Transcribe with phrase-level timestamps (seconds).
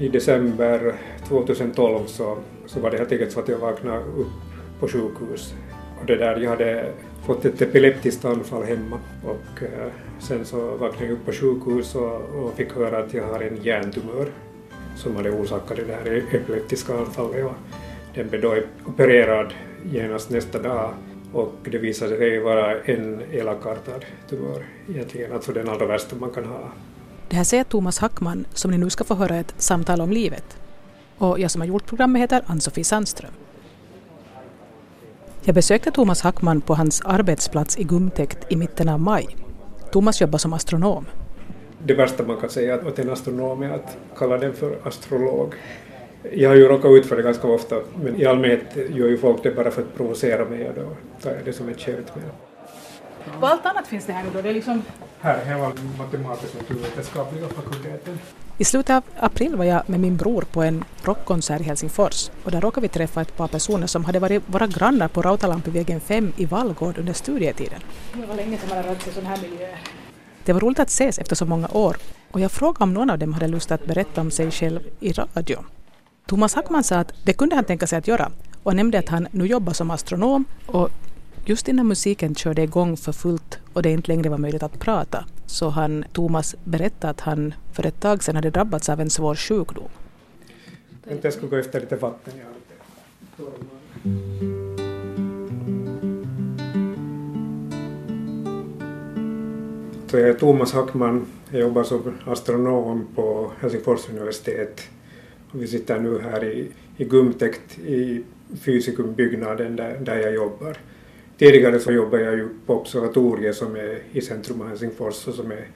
[0.00, 0.94] i december
[1.28, 4.26] 2012 så, så var det helt enkelt så att jag vaknade upp
[4.80, 5.54] på sjukhus.
[6.00, 6.92] Och det där, jag hade
[7.26, 12.14] fått ett epileptiskt anfall hemma och eh, sen så vaknade jag upp på sjukhus och,
[12.14, 14.26] och fick höra att jag har en hjärntumör
[14.96, 17.44] som hade orsakat det där epileptiska anfallet.
[17.44, 17.54] Och
[18.14, 18.56] den blev då
[18.86, 19.54] opererad
[19.92, 20.94] genast nästa dag
[21.32, 26.44] och det visade sig vara en elakartad tumör egentligen, alltså den allra värsta man kan
[26.44, 26.72] ha.
[27.30, 30.58] Det här säger Thomas Hackman som ni nu ska få höra ett samtal om livet.
[31.18, 33.30] Och jag som har gjort programmet heter Ann-Sofie Sandström.
[35.44, 39.36] Jag besökte Thomas Hackman på hans arbetsplats i Gumtäkt i mitten av maj.
[39.92, 41.06] Thomas jobbar som astronom.
[41.84, 45.54] Det värsta man kan säga åt en astronom är att kalla den för astrolog.
[46.32, 49.42] Jag har ju råkat ut för det ganska ofta, men i allmänhet gör ju folk
[49.42, 50.88] det bara för att provocera mig och då
[51.22, 52.49] tar jag det som ett skämt med.
[53.40, 54.42] Vad allt annat finns det här nu då?
[54.42, 54.82] Det är liksom...
[55.20, 58.18] Här, här var matematisk naturvetenskapliga fakulteten.
[58.58, 62.50] I slutet av april var jag med min bror på en rockkonsert i Helsingfors och
[62.50, 66.32] där råkade vi träffa ett par personer som hade varit våra grannar på Rautalampivägen 5
[66.36, 67.80] i Vallgård under studietiden.
[68.14, 69.68] Det var länge sedan man hade rört sig i sån här miljö.
[70.44, 71.96] Det var roligt att ses efter så många år
[72.30, 75.12] och jag frågade om någon av dem hade lust att berätta om sig själv i
[75.12, 75.58] radio.
[76.26, 78.30] Thomas Hackman sa att det kunde han tänka sig att göra
[78.62, 80.90] och nämnde att han nu jobbar som astronom och
[81.44, 85.24] just innan musiken körde igång för fullt och det inte längre var möjligt att prata
[85.46, 89.34] så han, Thomas, berättade att han för ett tag sedan hade drabbats av en svår
[89.34, 89.88] sjukdom.
[91.22, 92.32] Jag ska gå efter lite vatten.
[100.10, 104.80] Så jag är Thomas Hackman, jag jobbar som astronom på Helsingfors universitet.
[105.52, 108.24] Och vi sitter nu här i, i Gumtäkt i
[108.60, 110.76] fysikumbyggnaden där, där jag jobbar.
[111.40, 115.50] Tidigare så jobbade jag ju på observatoriet som är i centrum av Helsingfors och som
[115.50, 115.66] är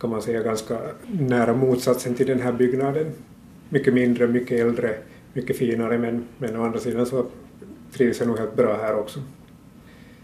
[0.00, 3.12] kan man säga ganska nära motsatsen till den här byggnaden.
[3.68, 4.98] Mycket mindre, mycket äldre,
[5.32, 7.26] mycket finare men, men å andra sidan så
[7.92, 9.20] trivs jag nog helt bra här också.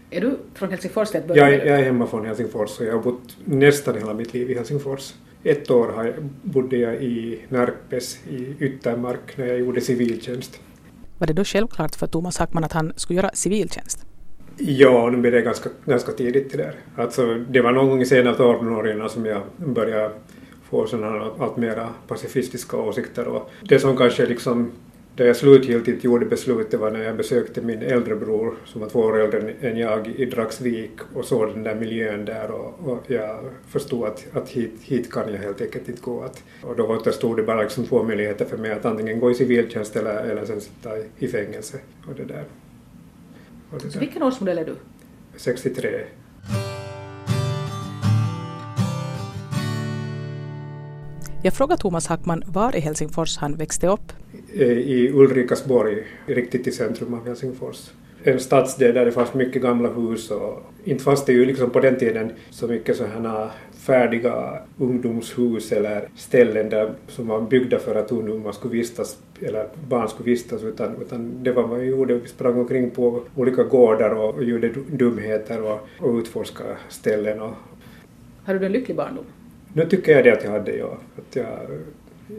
[0.09, 1.53] Är du från Helsingfors till att börja med?
[1.53, 4.53] Jag, jag är hemma från Helsingfors och jag har bott nästan hela mitt liv i
[4.53, 5.13] Helsingfors.
[5.43, 10.61] Ett år har jag, bodde jag i Närpes i Yttermark när jag gjorde civiltjänst.
[11.17, 14.05] Var det då självklart för Thomas Hackman att han skulle göra civiltjänst?
[14.57, 16.75] Ja, nu blev det ganska, ganska tidigt det där.
[16.95, 20.11] Alltså, det var någon gång i sena tonåren som jag började
[20.69, 24.71] få sådana allt mera pacifistiska åsikter och det som kanske liksom
[25.15, 28.99] det jag slutgiltigt gjorde beslutet var när jag besökte min äldre bror som var två
[28.99, 33.39] år äldre än jag i Dragsvik och såg den där miljön där och, och jag
[33.67, 36.21] förstod att, att hit, hit kan jag helt enkelt inte gå.
[36.21, 39.35] Att, och då återstod det bara liksom två möjligheter för mig att antingen gå i
[39.35, 41.77] civiltjänst eller, eller sen sitta i, i fängelse.
[42.07, 42.43] Och det där.
[43.79, 44.75] Så vilken årsmodell är du?
[45.35, 45.89] 63.
[51.43, 54.11] Jag frågade Thomas Hackman var i Helsingfors han växte upp.
[54.53, 57.89] Eh, I Ulrikasborg, riktigt i centrum av Helsingfors.
[58.23, 61.79] En stadsdel där det fanns mycket gamla hus och inte fanns det ju liksom på
[61.79, 63.51] den tiden så mycket sådana
[63.85, 70.09] färdiga ungdomshus eller ställen där, som var byggda för att ungdomar skulle vistas eller barn
[70.09, 72.13] skulle vistas utan, utan det var vad vi gjorde.
[72.13, 77.41] Vi sprang omkring på olika gårdar och, och gjorde dumheter och, och utforskade ställen.
[77.41, 77.53] Och...
[78.45, 79.25] Har du en lycklig barndom?
[79.73, 80.97] Nu tycker jag det att jag hade, ja.
[81.17, 81.47] Att jag,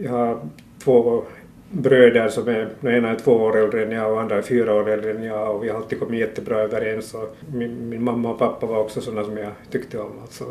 [0.03, 0.39] jag har
[0.79, 1.25] två
[1.71, 4.75] bröder som är, den ena är två år äldre än jag och andra är fyra
[4.75, 8.31] år äldre än jag och vi har alltid kommit jättebra överens och min, min mamma
[8.31, 10.11] och pappa var också sådana som jag tyckte om.
[10.23, 10.45] Alltså,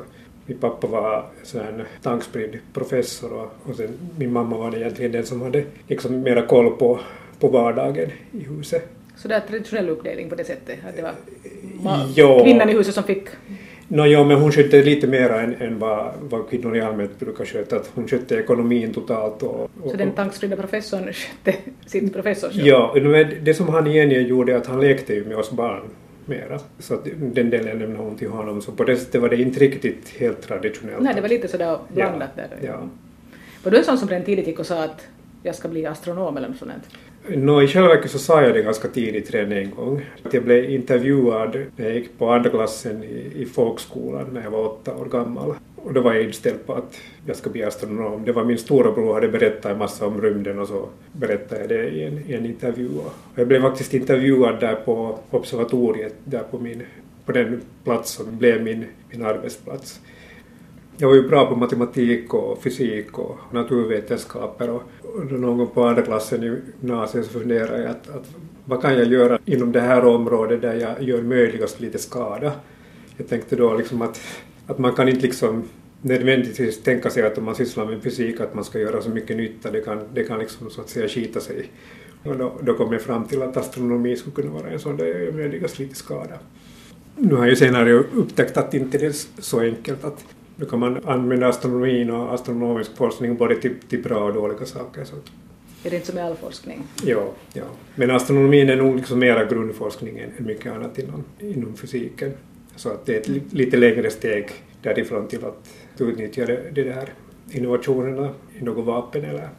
[0.45, 5.41] min pappa var en tankspridd professor och, och sen, min mamma var egentligen den som
[5.41, 6.99] hade liksom mera koll på,
[7.39, 8.89] på vardagen i huset.
[9.15, 10.79] Så det är traditionell uppdelning på det sättet?
[10.89, 11.13] Att det var
[12.15, 12.43] ja.
[12.43, 13.27] kvinnan i huset som fick
[13.87, 17.45] No, ja, men hon skötte lite mer än, än vad, vad kvinnor i allmänhet brukar
[17.45, 17.75] sköta.
[17.75, 19.43] Att hon skötte ekonomin totalt.
[19.43, 22.65] Och, och, så den tankspridda professorn skötte sitt professorskap?
[22.65, 22.95] Ja,
[23.41, 25.81] det som han egentligen gjorde att han lekte ju med oss barn
[26.27, 26.59] mera.
[26.79, 28.61] Så att den delen lämnade hon till honom.
[28.61, 31.03] Så på det sättet var det inte riktigt helt traditionellt.
[31.03, 32.67] Nej, det var lite sådär blandat ja, där.
[32.67, 32.89] Ja.
[33.63, 35.07] Var du en sån som redan tidigt gick och sa att
[35.43, 36.71] jag ska bli astronom eller något sånt?
[37.27, 40.05] No, I själva verket så sa jag det ganska tidigt redan en gång.
[40.31, 44.65] Jag blev intervjuad när jag gick på andra klassen i, i folkskolan när jag var
[44.65, 45.53] åtta år gammal.
[45.83, 48.25] Och då var jag inställd på att jag ska bli astronom.
[48.25, 51.89] Det var min storebror hade berättat en massa om rymden och så berättade jag det
[51.89, 52.89] i en, i en intervju.
[52.97, 56.83] Och jag blev faktiskt intervjuad där på observatoriet, där på, min,
[57.25, 59.99] på den plats som blev min, min arbetsplats.
[60.97, 65.83] Jag var ju bra på matematik och fysik och naturvetenskaper och, och någon gång på
[65.83, 68.25] andra klassen i gymnasiet så funderade jag att, att
[68.65, 72.51] vad kan jag göra inom det här området där jag gör möjligast lite skada.
[73.17, 74.21] Jag tänkte då liksom att,
[74.67, 75.63] att man kan inte liksom
[76.01, 79.37] nödvändigtvis tänka sig att om man sysslar med fysik att man ska göra så mycket
[79.37, 81.69] nytta, det kan, det kan liksom så att säga skita sig.
[82.23, 85.31] Och då, då kom jag fram till att astronomi skulle kunna vara en sån där
[85.31, 86.39] möjligast lite skada.
[87.15, 90.25] Nu har jag senare upptäckt att inte det är så enkelt att
[90.55, 95.03] då kan man använda astronomin och astronomisk forskning både till, till bra och dåliga saker.
[95.03, 95.15] Så.
[95.83, 96.83] Är det inte som med all forskning?
[97.05, 97.63] Ja, ja.
[97.95, 102.33] men astronomin är nog liksom mera grundforskning än mycket annat inom, inom fysiken.
[102.75, 107.09] Så att det är ett lite längre steg därifrån till att utnyttja det, det där
[107.51, 108.29] innovationerna
[108.59, 109.49] i något vapen eller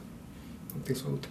[0.69, 1.29] någonting sånt.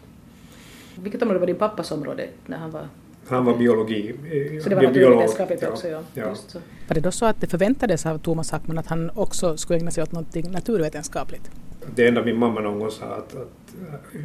[0.96, 2.88] Vilket område var din pappas område när han var
[3.28, 4.16] han var biologi.
[4.64, 6.02] Så det var naturvetenskapligt också, ja.
[6.14, 6.30] ja.
[6.30, 6.60] Just så.
[6.88, 9.92] Var det då så att det förväntades av Thomas Hackman att han också skulle ägna
[9.92, 11.52] sig åt något naturvetenskapligt?
[11.96, 13.76] Det enda min mamma någon gång sa att, att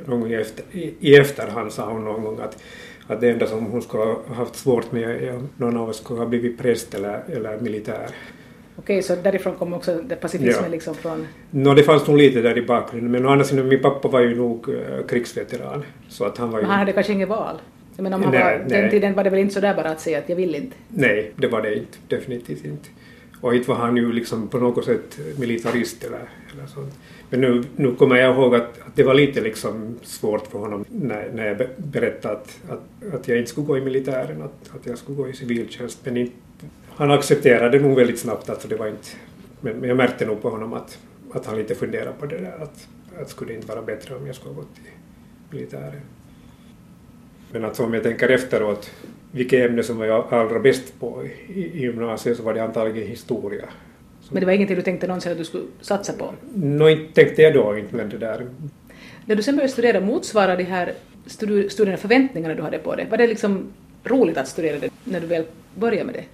[0.07, 2.63] någon gång i, efter, i, i efterhand sa hon någon gång att,
[3.09, 5.97] att det enda som hon skulle ha haft svårt med är om någon av oss
[5.97, 8.07] skulle ha blivit präst eller, eller militär.
[8.77, 10.71] Okej, så därifrån kom också det pacifismen ja.
[10.71, 11.27] liksom från...
[11.51, 14.21] No, det fanns nog lite där i bakgrunden, men å andra sidan, min pappa var
[14.21, 15.85] ju nog uh, krigsveteran.
[16.09, 16.63] Så att han var ju...
[16.63, 17.57] Men han hade kanske inget val?
[17.97, 18.81] Jag menar, om han nej, var, nej.
[18.83, 20.77] den tiden var det väl inte så där bara att säga att jag vill inte?
[20.89, 21.99] Nej, det var det inte.
[22.09, 22.89] Definitivt inte.
[23.41, 26.95] Och inte var han ju liksom på något sätt militarist eller, eller sånt.
[27.31, 30.85] Men nu, nu kommer jag ihåg att, att det var lite liksom svårt för honom
[30.89, 34.87] när, när jag berättade att, att, att jag inte skulle gå i militären, att, att
[34.87, 35.99] jag skulle gå i civiltjänst.
[36.05, 36.37] Men inte,
[36.89, 39.09] han accepterade nog väldigt snabbt, alltså det var inte...
[39.61, 40.99] Men, men jag märkte nog på honom att,
[41.33, 42.89] att han lite funderade på det där, att,
[43.21, 46.01] att skulle det inte vara bättre om jag skulle ha gått i militären.
[47.53, 48.91] Men alltså om jag tänker efteråt,
[49.33, 53.09] vilket ämne som var jag allra bäst på i, i gymnasiet så var det antagligen
[53.09, 53.69] historia.
[54.31, 56.35] Men det var ingenting du tänkte någonsin att du skulle satsa på?
[56.55, 58.47] Nå, inte tänkte jag då inte, men det där...
[59.27, 60.95] När du sen började studera, motsvarar de här
[61.27, 63.07] studierna förväntningarna du hade på det?
[63.11, 63.73] Var det liksom
[64.05, 65.45] roligt att studera det när du väl
[65.75, 66.25] började med det?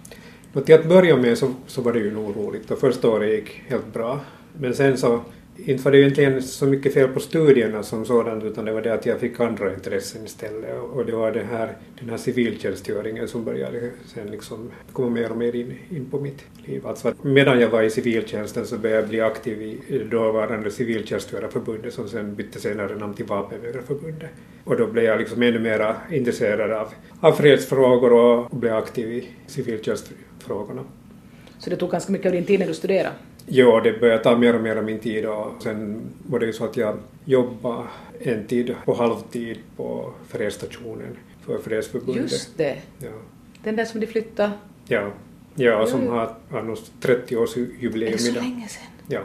[0.52, 3.30] Och till att börja med så, så var det ju nog roligt och första året
[3.30, 4.20] gick helt bra.
[4.58, 5.20] Men sen så
[5.56, 8.94] inte var det egentligen så mycket fel på studierna som sådant utan det var det
[8.94, 13.44] att jag fick andra intressen istället och det var det här, den här civiltjänstgöringen som
[13.44, 16.86] började sen liksom komma mer och mer in, in på mitt liv.
[16.86, 22.08] Alltså medan jag var i civiltjänsten så började jag bli aktiv i dåvarande civiltjänstgörarförbundet som
[22.08, 24.30] sen bytte senare namn till Vapenvägrarförbundet.
[24.64, 26.88] Och då blev jag liksom ännu mer intresserad av,
[27.20, 30.84] av fredsfrågor och blev aktiv i civiltjänstfrågorna.
[31.58, 33.10] Så det tog ganska mycket av din tid när du studerade?
[33.46, 36.52] Ja, det började ta mer och mer av min tid och sen var det ju
[36.52, 37.84] så att jag jobbade
[38.20, 42.22] en tid på halvtid på fredsstationen för Fredsförbundet.
[42.22, 42.76] Just det!
[42.98, 43.10] Ja.
[43.64, 44.50] Den där som de flyttade?
[44.88, 45.10] Ja,
[45.54, 48.08] ja som har, har 30-årsjubileum idag.
[48.08, 48.82] Är det så länge sedan?
[49.08, 49.20] Ja.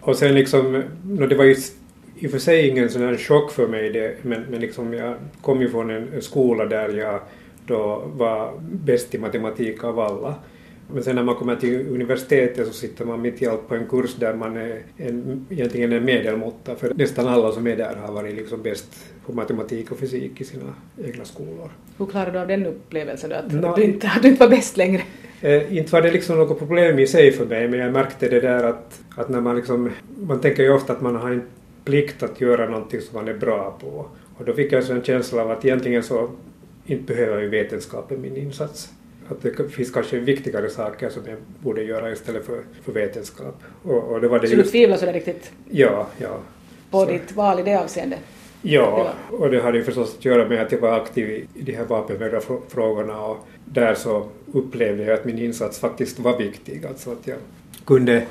[0.00, 1.56] Och sen liksom, no, det var ju
[2.18, 5.14] i och för sig ingen sån här chock för mig det, men, men liksom jag
[5.42, 7.20] kom ju från en skola där jag
[7.66, 10.34] då var bäst i matematik av alla.
[10.94, 13.86] Men sen när man kommer till universitetet så sitter man mitt i allt på en
[13.86, 18.12] kurs där man är en, egentligen en medelmåtta för nästan alla som är där har
[18.12, 21.70] varit liksom bäst på matematik och fysik i sina egna skolor.
[21.98, 24.50] Hur klarar du av den upplevelsen då, att, no, du, inte, att du inte var
[24.50, 25.02] bäst längre?
[25.40, 28.40] Eh, inte var det liksom något problem i sig för mig men jag märkte det
[28.40, 31.42] där att, att när man liksom, man tänker ju ofta att man har en
[31.84, 34.06] plikt att göra någonting som man är bra på
[34.36, 36.30] och då fick jag en känsla av att egentligen så
[36.86, 38.92] inte behöver ju vetenskapen min insats
[39.30, 43.62] att det finns kanske viktigare saker som jag borde göra istället för, för vetenskap.
[43.82, 44.64] Och, och det var det så just...
[44.64, 46.38] du tvivlar sådär riktigt ja, ja.
[46.90, 47.12] på så.
[47.12, 48.20] ditt val i det avseendet?
[48.62, 51.72] Ja, och det hade ju förstås att göra med att jag var aktiv i, de
[51.72, 57.26] här vapenvägrarfrågorna och där så upplevde jag att min insats faktiskt var viktig, alltså att
[57.26, 57.36] jag
[57.84, 58.26] kunde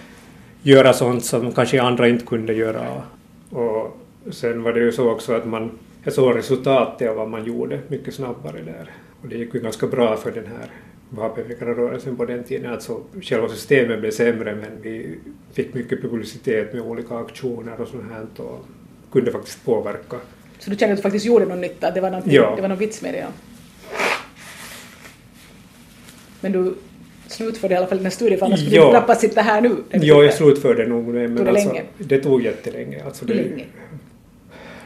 [0.61, 3.03] göra sånt som kanske andra inte kunde göra.
[3.49, 3.97] Och
[4.31, 5.71] sen var det ju så också att man,
[6.03, 8.91] jag såg resultatet av vad man gjorde mycket snabbare där.
[9.21, 10.69] Och det gick ju ganska bra för den här
[11.09, 12.71] vapenvägrarrörelsen på den tiden.
[12.71, 15.15] Alltså själva systemet blev sämre men vi
[15.53, 18.65] fick mycket publicitet med olika aktioner och sånt här och
[19.11, 20.17] kunde faktiskt påverka.
[20.59, 21.91] Så du kände att du faktiskt gjorde någon nytta?
[21.91, 22.53] Det var, ja.
[22.55, 23.19] det var någon vits med det?
[23.19, 23.27] Ja.
[26.41, 26.75] Men du
[27.27, 28.85] slutförde i alla fall den här studien för annars skulle ja.
[28.85, 29.75] du knappast sitta här nu?
[29.91, 31.83] Ja, jag slutförde nog men tog det alltså, länge?
[31.97, 33.03] Det tog jättelänge.
[33.05, 33.65] Alltså det, länge?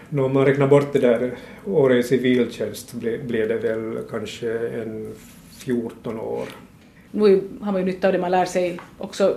[0.10, 1.32] Om man räknar bort det där
[1.66, 5.16] året i civiltjänst blev det väl kanske en
[5.64, 6.48] 14 år.
[7.12, 9.36] Nu har man ju nytta av det man lär sig också.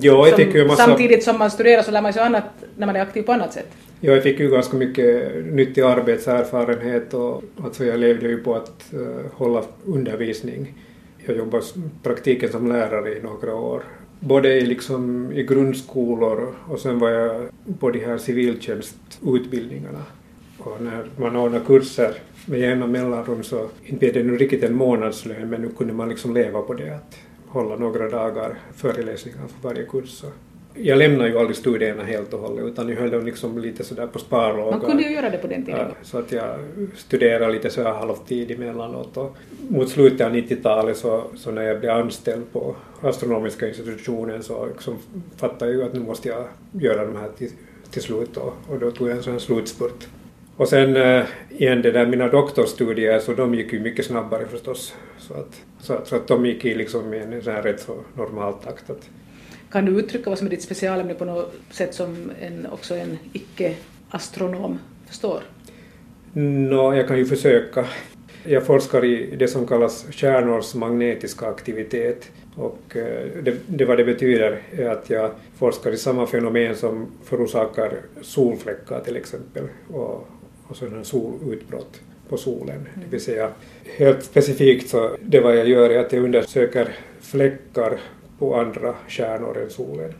[0.00, 0.84] Ja, jag fick ju massa...
[0.84, 2.44] Samtidigt som man studerar så lär man sig annat
[2.76, 3.68] när man är aktiv på annat sätt.
[4.00, 8.84] Ja, jag fick ju ganska mycket nyttig arbetserfarenhet och alltså jag levde ju på att
[8.94, 10.74] uh, hålla undervisning.
[11.26, 11.64] Jag jobbade
[12.02, 13.82] praktiken som lärare i några år.
[14.20, 17.48] Både i, liksom, i grundskolor och sen var jag
[17.80, 20.04] på de här civiltjänstutbildningarna.
[20.58, 22.14] Och när man ordnar kurser
[22.46, 26.08] med jämna mellanrum så inte blev det nu riktigt en månadslön men nu kunde man
[26.08, 30.24] liksom leva på det att hålla några dagar föreläsningar för varje kurs.
[30.74, 34.06] jag lämnade ju aldrig studierna helt och hållet utan jag höll dem liksom lite sådär
[34.06, 34.70] på sparlåga.
[34.70, 35.86] Man kunde ju göra det på den tiden.
[35.88, 36.58] Ja, så att jag
[36.96, 39.36] studerade lite så här halvtid emellanåt och
[39.68, 44.98] mot slutet av 90-talet så, så när jag blev anställd på astronomiska institutionen så liksom
[45.36, 47.50] fattade jag ju att nu måste jag göra de här till,
[47.90, 50.08] till slut och, och då tog jag en sån här slutspurt.
[50.58, 54.94] Och sen äh, igen det där mina doktorstudier så de gick ju mycket snabbare förstås.
[55.18, 57.96] Så att, så att, så att de gick i liksom en sån här rätt så
[58.14, 58.90] normal takt.
[58.90, 59.08] Att,
[59.70, 63.18] kan du uttrycka vad som är ditt specialämne på något sätt som en, också en
[63.32, 65.42] icke-astronom förstår?
[66.32, 67.84] Nå, jag kan ju försöka.
[68.44, 74.04] Jag forskar i det som kallas kärnors magnetiska aktivitet och eh, det, det vad det
[74.04, 80.28] betyder är att jag forskar i samma fenomen som förorsakar solfläckar till exempel och,
[80.68, 82.88] och sådana solutbrott på solen.
[82.94, 83.50] Det vill säga
[83.96, 86.88] helt specifikt så det vad jag gör är att jag undersöker
[87.20, 87.98] fläckar
[88.38, 90.14] på andra stjärnor än solen.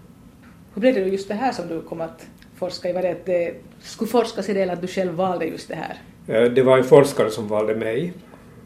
[0.74, 2.26] Hur blev det just det här som du kom att
[2.56, 2.92] forska i?
[2.92, 5.74] Var det att det skulle forskas i det eller att du själv valde just det
[5.74, 5.96] här?
[6.26, 8.12] Eh, det var en forskare som valde mig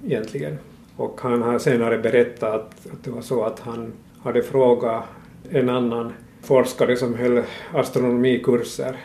[0.06, 0.58] egentligen.
[0.96, 5.04] Och han har senare berättat att, att det var så att han hade frågat
[5.50, 6.12] en annan
[6.42, 8.96] forskare som höll astronomikurser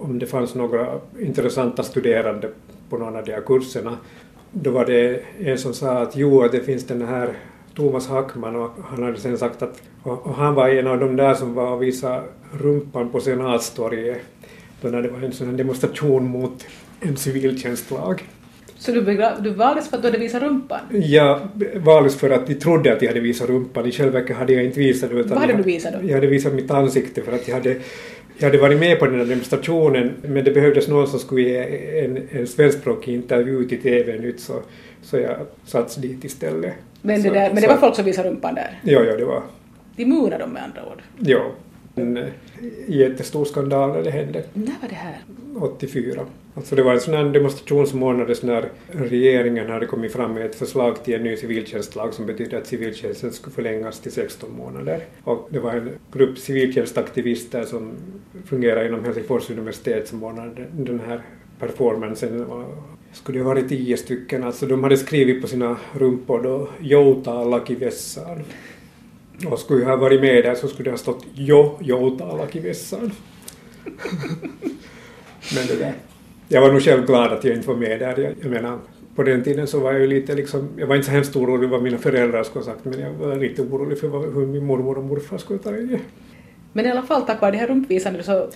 [0.00, 2.48] om det fanns några intressanta studerande
[2.88, 3.98] på någon av de här kurserna.
[4.50, 7.30] Då var det en som sa att jo, det finns den här
[7.74, 11.34] Thomas Hackman och han hade sen sagt att och han var en av de där
[11.34, 12.22] som var och visade
[12.52, 14.18] rumpan på Senatstorget
[14.80, 16.66] då när det var en sån här demonstration mot
[17.00, 18.24] en civiltjänstlag.
[18.76, 19.00] Så du,
[19.40, 20.80] du valdes för att du hade visat rumpan?
[20.90, 21.40] Jag
[21.74, 23.86] valdes för att de trodde att jag hade visat rumpan.
[23.86, 25.22] I själva verket hade jag inte visat det.
[25.22, 26.08] Vad hade du visat då?
[26.08, 27.76] Jag hade visat mitt ansikte för att jag hade,
[28.38, 32.04] jag hade varit med på den här demonstrationen men det behövdes någon som skulle ge
[32.04, 34.52] en, en svenskspråkig intervju till TV-nytt så,
[35.02, 36.74] så jag satts dit istället.
[37.02, 38.80] Men det, där, men det var folk som visade rumpan där?
[38.82, 39.42] Ja, ja, det var.
[39.96, 41.02] De murade dem med andra ord?
[41.18, 41.50] Ja.
[41.94, 42.24] En eh,
[42.86, 44.42] jättestor skandal när det hände.
[44.52, 45.18] När var det här?
[45.56, 46.26] 84.
[46.56, 50.46] Alltså det var en sån här demonstration som ordnades när regeringen hade kommit fram med
[50.46, 55.00] ett förslag till en ny civiltjänstlag som betydde att civiltjänsten skulle förlängas till 16 månader.
[55.24, 57.92] Och det var en grupp civiltjänstaktivister som
[58.46, 61.22] fungerar inom Helsingfors universitet som ordnade den här
[61.58, 62.46] performancen
[63.12, 67.74] skulle det ha varit tio stycken, alltså de hade skrivit på sina rumpor då Joutaalaki
[67.74, 68.44] vässaan.
[69.46, 73.10] Och skulle jag ha varit med där så skulle det ha stått Jo Joutaalaki vässaan.
[75.54, 75.94] Men det där.
[76.48, 78.18] Jag var nog själv glad att jag inte var med där.
[78.18, 78.78] Jag, jag menar,
[79.14, 81.68] på den tiden så var jag ju lite liksom, jag var inte så hemskt orolig
[81.68, 84.66] vad mina föräldrar skulle ha sagt men jag var lite orolig för vad, hur min
[84.66, 85.98] mormor och morfar skulle ta det.
[86.72, 88.48] Men i alla fall tack vare det här rumpvisandet så...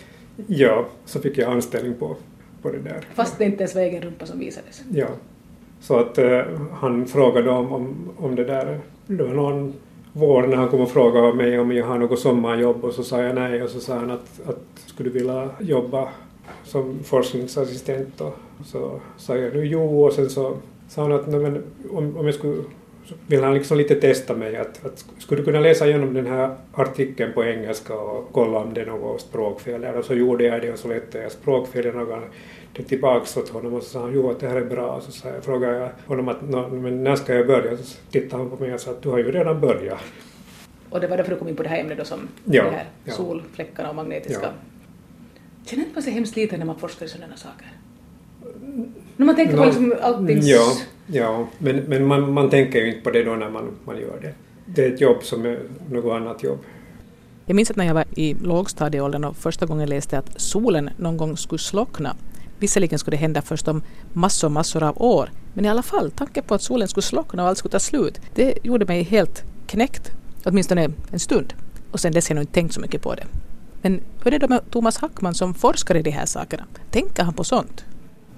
[0.47, 2.17] Ja, så fick jag anställning på
[2.63, 3.01] på det där.
[3.15, 4.83] Fast det inte ens var egen rumpa som visades?
[4.91, 5.07] Ja.
[5.81, 6.43] Så att uh,
[6.73, 8.81] han frågade om, om, om det där.
[9.07, 9.75] Det var någon
[10.13, 13.23] vår när han kom och frågade mig om jag har något sommarjobb och så sa
[13.23, 16.09] jag nej och så sa han att, att skulle vilja jobba
[16.65, 20.57] som forskningsassistent och så sa jag nu jo och sen så
[20.89, 22.63] sa han att men, om, om jag skulle
[23.27, 26.55] vill han liksom lite testa mig att, att skulle du kunna läsa igenom den här
[26.73, 30.63] artikeln på engelska och kolla om det är något språkfel där och så gjorde jag
[30.63, 32.19] det och så letade jag språkfelen och
[32.73, 35.03] det tillbaks åt honom och så sa han jo att det här är bra och
[35.03, 37.77] så sa jag, frågade jag honom att men när ska jag börja?
[37.77, 40.01] Så tittade han på mig och sa att du har ju redan börjat.
[40.91, 42.71] Och det var därför du kom in på det här ämnet då som ja, det
[42.71, 43.13] här ja.
[43.13, 44.43] solfläckarna och magnetiska.
[44.43, 44.78] Ja.
[45.71, 47.67] Känner inte man sig hemskt liten när man forskar i sådana saker?
[49.17, 50.47] När man tänker no, på liksom alltings...
[50.47, 51.49] Ja, ja.
[51.59, 54.35] men, men man, man tänker ju inte på det då när man, man gör det.
[54.67, 55.61] Det är ett jobb som är
[55.91, 56.59] något annat jobb.
[57.47, 61.17] Jag minns att när jag var i lågstadieåldern och första gången läste att solen någon
[61.17, 62.17] gång skulle slockna.
[62.59, 63.83] Visserligen skulle det hända först om
[64.13, 67.49] massor massor av år, men i alla fall, tanken på att solen skulle slockna och
[67.49, 70.11] allt skulle ta slut, det gjorde mig helt knäckt,
[70.45, 71.55] åtminstone en stund.
[71.91, 73.25] Och sen dess har jag nog inte tänkt så mycket på det.
[73.83, 76.65] Men hur är det med Thomas Hackman som forskar i de här sakerna?
[76.91, 77.85] Tänker han på sånt?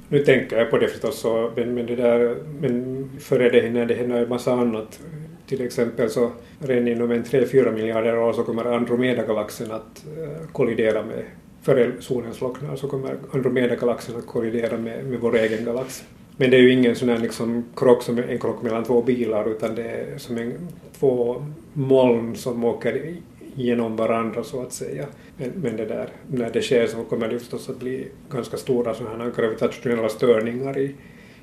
[0.09, 3.87] Nu tänker jag på det förstås, så, men, men, det där, men före det hinner
[3.87, 5.01] det hända en massa annat.
[5.47, 11.03] Till exempel så redan inom en 3-4 miljarder år så kommer Andromedagalaxen att eh, kollidera
[11.03, 11.23] med,
[11.63, 16.05] före solen slocknar så kommer Andromedagalaxen att kollidera med, med vår egen galax.
[16.37, 19.51] Men det är ju ingen sån här liksom krock som en krock mellan två bilar
[19.51, 20.69] utan det är som en,
[20.99, 23.17] två moln som åker
[23.55, 25.07] genom varandra så att säga.
[25.37, 28.95] Men, men det där, när det sker så kommer det förstås att bli ganska stora
[28.95, 30.95] sådana gravitationella störningar i,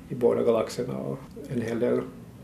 [0.08, 1.18] i båda galaxerna och
[1.54, 2.00] en hel del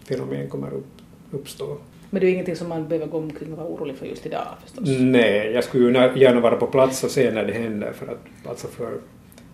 [0.09, 0.87] fenomen kommer upp,
[1.30, 1.76] uppstå.
[2.11, 4.47] Men det är ingenting som man behöver gå omkring och vara orolig för just idag
[4.62, 4.88] förstås?
[5.00, 8.49] Nej, jag skulle ju gärna vara på plats och se när det händer för att
[8.49, 8.99] alltså för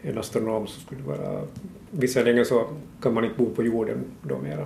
[0.02, 1.42] en astronom så skulle det vara...
[1.90, 2.66] Visserligen så
[3.02, 4.64] kan man inte bo på jorden då mera.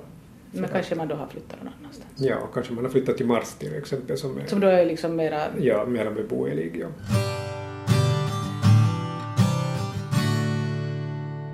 [0.61, 2.13] Men kanske man då har flyttat någon annanstans.
[2.17, 5.17] Ja, kanske man har flyttat till Mars till exempel som är Som då är liksom
[5.17, 5.41] mera...
[5.61, 6.77] ja, mera beboelig.
[6.81, 6.87] Ja.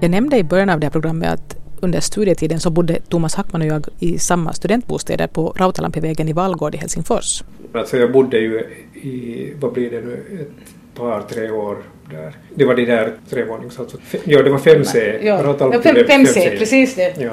[0.00, 3.62] Jag nämnde i början av det här programmet att under studietiden så bodde Thomas Hackman
[3.62, 7.44] och jag i samma studentbostäder på Rautalampivägen i Vallgård i Helsingfors.
[7.72, 8.60] Alltså jag bodde ju
[8.94, 11.78] i, vad blir det nu, ett par, tre år
[12.10, 12.34] där.
[12.54, 15.18] Det var de där trevånings, alltså, ja det var 5C.
[15.22, 17.14] Ja, Rautalampi ja, fem, blev 5C, precis det.
[17.18, 17.32] Ja.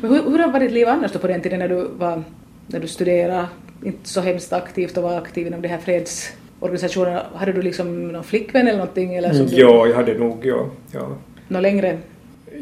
[0.00, 2.22] Men hur, hur har ditt liv annars då på den tiden när du, var,
[2.66, 3.46] när du studerade,
[3.84, 7.22] inte så hemskt aktivt och var aktiv inom de här fredsorganisationerna?
[7.34, 9.14] Hade du liksom någon flickvän eller någonting?
[9.14, 10.66] Eller som ja, jag hade nog, ja.
[10.92, 11.16] ja.
[11.48, 11.98] Något längre?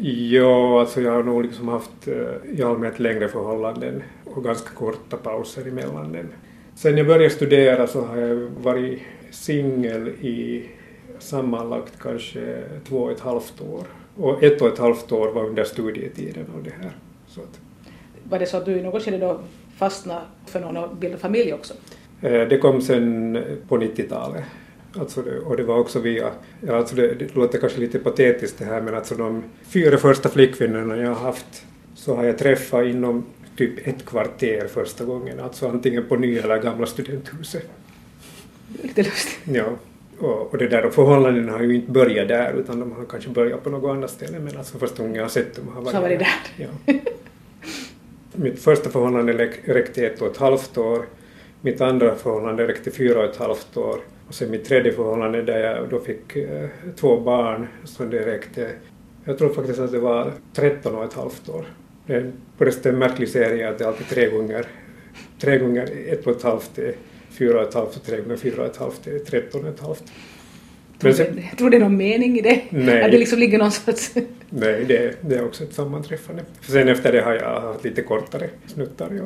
[0.01, 5.17] Ja, alltså jag har nog liksom haft eh, i allmänhet längre förhållanden och ganska korta
[5.17, 6.27] pauser emellan dem.
[6.75, 8.99] Sen jag började studera så har jag varit
[9.31, 10.65] singel i
[11.19, 13.83] sammanlagt kanske två och ett halvt år.
[14.15, 16.91] Och ett och ett halvt år var under studietiden och det här.
[17.35, 17.59] Så att,
[18.29, 19.39] Var det så att du i något skede då
[19.77, 21.73] fastnade för någon och bildade familj också?
[22.21, 24.43] eh, det kom sen på 90-talet.
[24.99, 28.57] Alltså det, och det var också via, ja, alltså det, det låter kanske lite patetiskt
[28.57, 32.85] det här men alltså de fyra första flickvännerna jag har haft så har jag träffat
[32.85, 33.25] inom
[33.57, 37.69] typ ett kvarter första gången, alltså antingen på nya eller gamla studenthuset.
[38.81, 39.39] Lite lustigt.
[39.43, 39.65] Ja,
[40.23, 43.29] och, och det där och förhållandena har ju inte börjat där utan de har kanske
[43.29, 45.91] börjat på något annat ställe men alltså första gången jag har sett dem har Så
[45.91, 46.27] har varit där.
[46.57, 46.93] Ja.
[48.33, 51.05] Mitt första förhållande räck- räckte ett och ett halvt år.
[51.61, 53.99] Mitt andra förhållande räckte fyra och ett halvt år.
[54.27, 58.71] Och sen mitt tredje förhållande där jag då fick eh, två barn så det räckte,
[59.25, 61.65] jag tror faktiskt att det var 13 och ett halvt år.
[62.05, 64.65] Det är förresten en märklig serie att det är alltid tre gånger,
[65.41, 66.93] tre gånger ett och ett halvt är
[67.41, 69.79] fyra och ett halvt och tre gånger fyra och ett halvt är 13 och ett
[69.79, 70.03] halvt.
[70.99, 72.61] Men sen, Jag tror det är någon mening i det.
[72.69, 73.03] Nej.
[73.03, 74.13] Att det liksom ligger någon sorts...
[74.49, 76.43] nej, det, det är också ett sammanträffande.
[76.61, 79.11] Sen efter det har jag haft lite kortare snuttar.
[79.13, 79.23] Ja.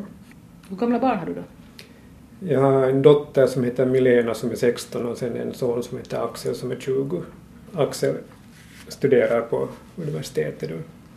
[0.70, 1.44] Hur gamla barn har du då?
[2.40, 5.98] Jag har en dotter som heter Milena som är 16 och sen en son som
[5.98, 7.22] heter Axel som är 20.
[7.74, 8.16] Axel
[8.88, 10.72] studerar på universitetet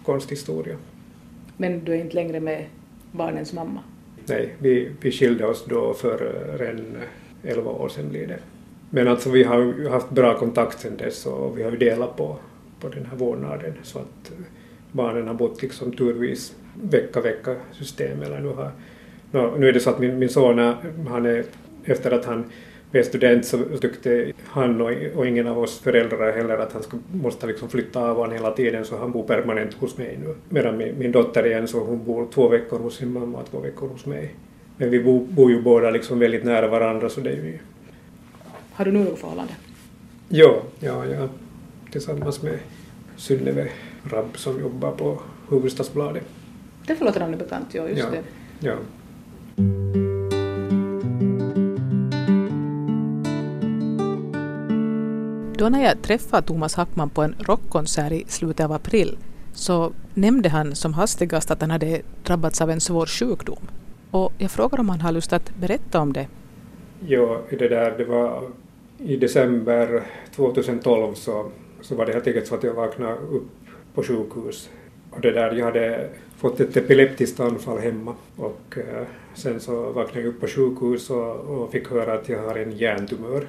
[0.04, 0.76] konsthistoria.
[1.56, 2.64] Men du är inte längre med
[3.12, 3.80] barnens mamma?
[4.28, 6.96] Nej, vi, vi skilde oss då för eh, redan
[7.42, 8.38] 11 år sedan blir det.
[8.90, 12.16] Men alltså vi har ju haft bra kontakt sedan dess och vi har ju delat
[12.16, 12.36] på,
[12.80, 14.44] på den här vårdnaden så att eh,
[14.92, 18.70] barnen har bott liksom turvis vecka vecka system eller nu har
[19.30, 20.58] nu är det så att min, min son
[21.08, 21.44] han är
[21.84, 22.44] efter att han
[22.90, 24.81] blev student så tyckte han
[25.16, 28.51] och, ingen av oss föräldrar heller att han skulle, måste liksom flytta av honom hela
[28.51, 30.35] tiden så han bor permanent hos mig nu.
[30.48, 33.61] Medan min, min dotter igen så hon bor två veckor hos sin mamma och två
[33.61, 34.35] veckor hos mig.
[34.77, 37.59] Men vi bor, bor ju båda liksom väldigt nära varandra så det är ju...
[38.72, 39.53] Har du nu något förhållande?
[40.29, 41.29] Ja, ja, ja.
[41.92, 42.59] Tillsammans med
[43.16, 43.68] Synneve
[44.11, 46.22] Rabb som jobbar på Hufvudstadsbladet.
[46.87, 48.11] Det låter namnet bekant, ja just Ja.
[48.11, 48.22] det.
[48.68, 48.74] Ja.
[55.59, 59.18] Då när jag träffade Thomas Hackman på en rockkonsert i slutet av april
[59.55, 63.59] så nämnde han som hastigast att han hade drabbats av en svår sjukdom.
[64.11, 66.27] Och jag frågar om han har lust att berätta om det.
[67.07, 68.42] Ja, det där, det var
[68.99, 70.03] i december
[70.35, 73.51] 2012 så, så var det helt enkelt så att jag vaknade upp
[73.94, 74.71] på sjukhus.
[75.11, 80.21] Och det där, jag hade fått ett epileptiskt anfall hemma och eh, sen så vaknade
[80.21, 83.47] jag upp på sjukhus och, och fick höra att jag har en hjärntumör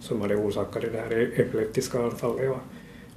[0.00, 2.50] som hade orsakat det där epileptiska anfallet.
[2.50, 2.58] Och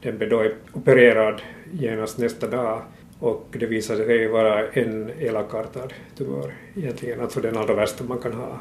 [0.01, 1.41] den blev då opererad
[1.71, 2.81] genast nästa dag
[3.19, 8.33] och det visade sig vara en elakartad tumör egentligen, alltså den allra värsta man kan
[8.33, 8.59] ha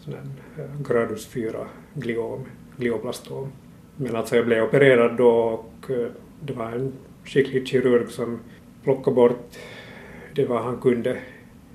[0.00, 2.44] sån här eh, gradus 4 gliom,
[2.76, 3.52] glioblastom.
[3.96, 6.06] Men alltså jag blev opererad då och eh,
[6.40, 6.92] det var en
[7.24, 8.40] skicklig kirurg som
[8.84, 9.56] plockade bort
[10.34, 11.18] det vad han kunde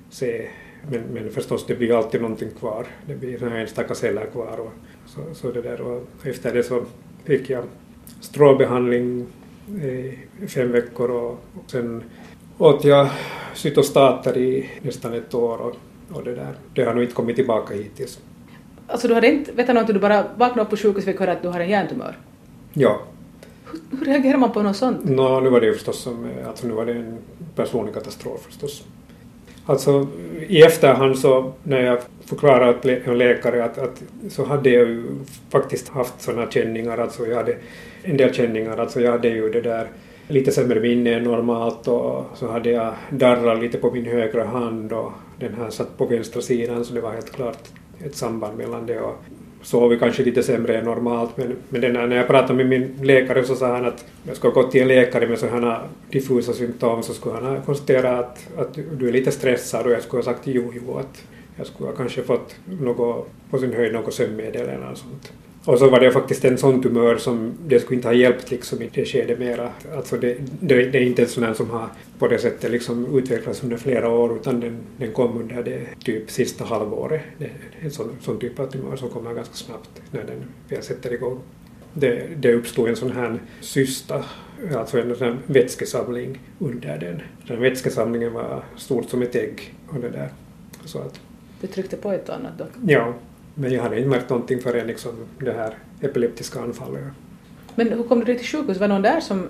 [0.10, 0.48] se.
[0.92, 2.88] Men, men förstås, det blir alltid någonting kvar.
[3.06, 4.60] Det blir några enstaka celler kvar.
[4.60, 4.72] Och
[5.18, 5.82] så, så det där.
[5.82, 6.84] Och efter det så
[7.26, 7.64] fick jag
[8.22, 9.26] strålbehandling
[10.42, 12.04] i fem veckor och, sen
[12.58, 13.10] åt jag
[13.54, 15.76] cytostater i nästan ett år och,
[16.18, 16.54] och det där.
[16.74, 18.20] Det har nog inte kommit tillbaka hittills.
[18.88, 21.32] Alltså du hade inte vetat något, du bara vaknade upp på sjukhus och fick höra
[21.32, 22.18] att du har en hjärntumör.
[22.74, 23.02] Ja,
[23.72, 25.00] Hur, hur reagerar man på något sånt?
[25.04, 27.18] Nå, nu var det ju förstås som, alltså nu var det en
[27.56, 28.84] personlig katastrof förstås.
[29.70, 30.08] Alltså
[30.48, 34.88] i efterhand så när jag förklarade att lä- en läkare att, att så hade jag
[34.88, 35.04] ju
[35.50, 37.56] faktiskt haft sådana känningar, alltså jag hade
[38.04, 39.88] en del känningar, alltså jag hade ju det där
[40.28, 44.94] lite sämre minne än normalt och så hade jag darrat lite på min högra hand
[44.94, 47.60] och den här satt på vänstra sidan så det var helt klart
[48.06, 49.16] ett samband mellan det och
[49.62, 53.44] sover kanske lite sämre än normalt men, men den när jag pratade med min läkare
[53.44, 57.04] så sa han att jag skulle ha gått till en läkare med sådana diffusa symptom
[57.04, 60.26] så skulle han ha konstaterat att, att du är lite stressad och jag skulle ha
[60.26, 61.24] sagt jo, jo att
[61.58, 65.32] jag skulle ha kanske fått något, på sin höjd något sömnmedel eller något sånt.
[65.68, 68.82] Och så var det faktiskt en sån tumör som det skulle inte ha hjälpt liksom
[68.82, 69.72] i det skedet mera.
[69.96, 73.18] Alltså det, det, det är inte en sån här som har på det sättet liksom
[73.18, 77.22] utvecklats under flera år utan den, den kom under det typ sista halvåret.
[77.38, 77.50] Det
[77.80, 81.40] en sån, sån typ av tumör som kommer ganska snabbt när den väl sätter igång.
[81.94, 84.24] Det, det uppstod en sån här cysta,
[84.76, 87.22] alltså en sån här vätskesamling under den.
[87.48, 90.30] Den vätskesamlingen var stort som ett ägg och det där.
[90.86, 91.20] Så att,
[91.62, 92.66] Du tryckte på ett och annat då?
[92.88, 93.14] ja,
[93.60, 97.04] men jag hade inte märkt någonting förrän liksom det här epileptiska anfallet.
[97.76, 98.78] Men hur kom du till sjukhus?
[98.78, 99.48] Var någon där som...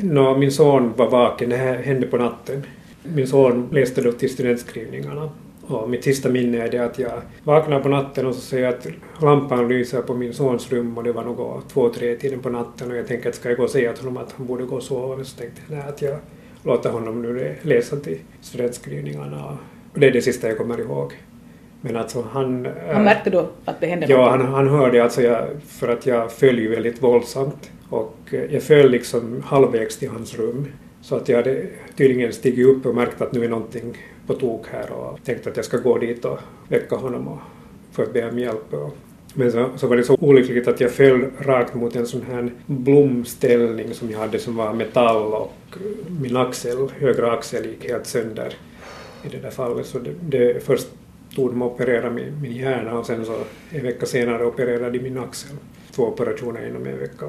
[0.00, 2.66] Nå, min son var vaken, det här hände på natten.
[3.02, 5.30] Min son läste då till studentskrivningarna.
[5.66, 8.74] Och mitt sista minne är det att jag vaknar på natten och så ser jag
[8.74, 8.86] att
[9.22, 12.90] lampan lyser på min sons rum och det var nog två, tre tiden på natten
[12.90, 14.76] och jag tänker att ska jag gå och säga till honom att han borde gå
[14.76, 16.18] och sova men så tänkte jag nej, att jag
[16.62, 19.58] låter honom nu läsa till studentskrivningarna
[19.92, 21.12] och det är det sista jag kommer ihåg.
[21.84, 22.68] Men alltså han...
[22.92, 26.32] Han märkte då att det hände Ja, han, han hörde alltså, jag, för att jag
[26.32, 27.70] föll ju väldigt våldsamt.
[27.88, 30.66] Och eh, jag föll liksom halvvägs till hans rum.
[31.00, 31.66] Så att jag hade
[31.96, 35.56] tydligen stigit upp och märkt att nu är någonting på tok här och tänkte att
[35.56, 37.38] jag ska gå dit och väcka honom och,
[37.92, 38.74] för att be om hjälp.
[38.74, 38.96] Och,
[39.34, 42.50] men så, så var det så olyckligt att jag föll rakt mot en sån här
[42.66, 45.52] blomställning som jag hade som var metall och
[46.20, 48.54] min axel, högra axel gick helt sönder
[49.24, 49.86] i det där fallet.
[49.86, 50.88] Så det, det först
[51.34, 53.36] tog de och opererade min, min hjärna och sen så
[53.70, 55.56] en vecka senare opererade de min axel.
[55.90, 57.26] Två operationer inom en vecka.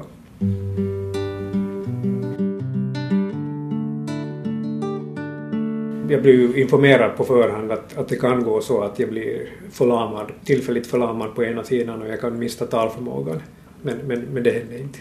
[6.08, 10.32] Jag blev informerad på förhand att, att det kan gå så att jag blir förlamad,
[10.44, 13.42] tillfälligt förlamad på ena sidan och jag kan mista talförmågan.
[13.82, 14.98] Men, men, men det hände inte.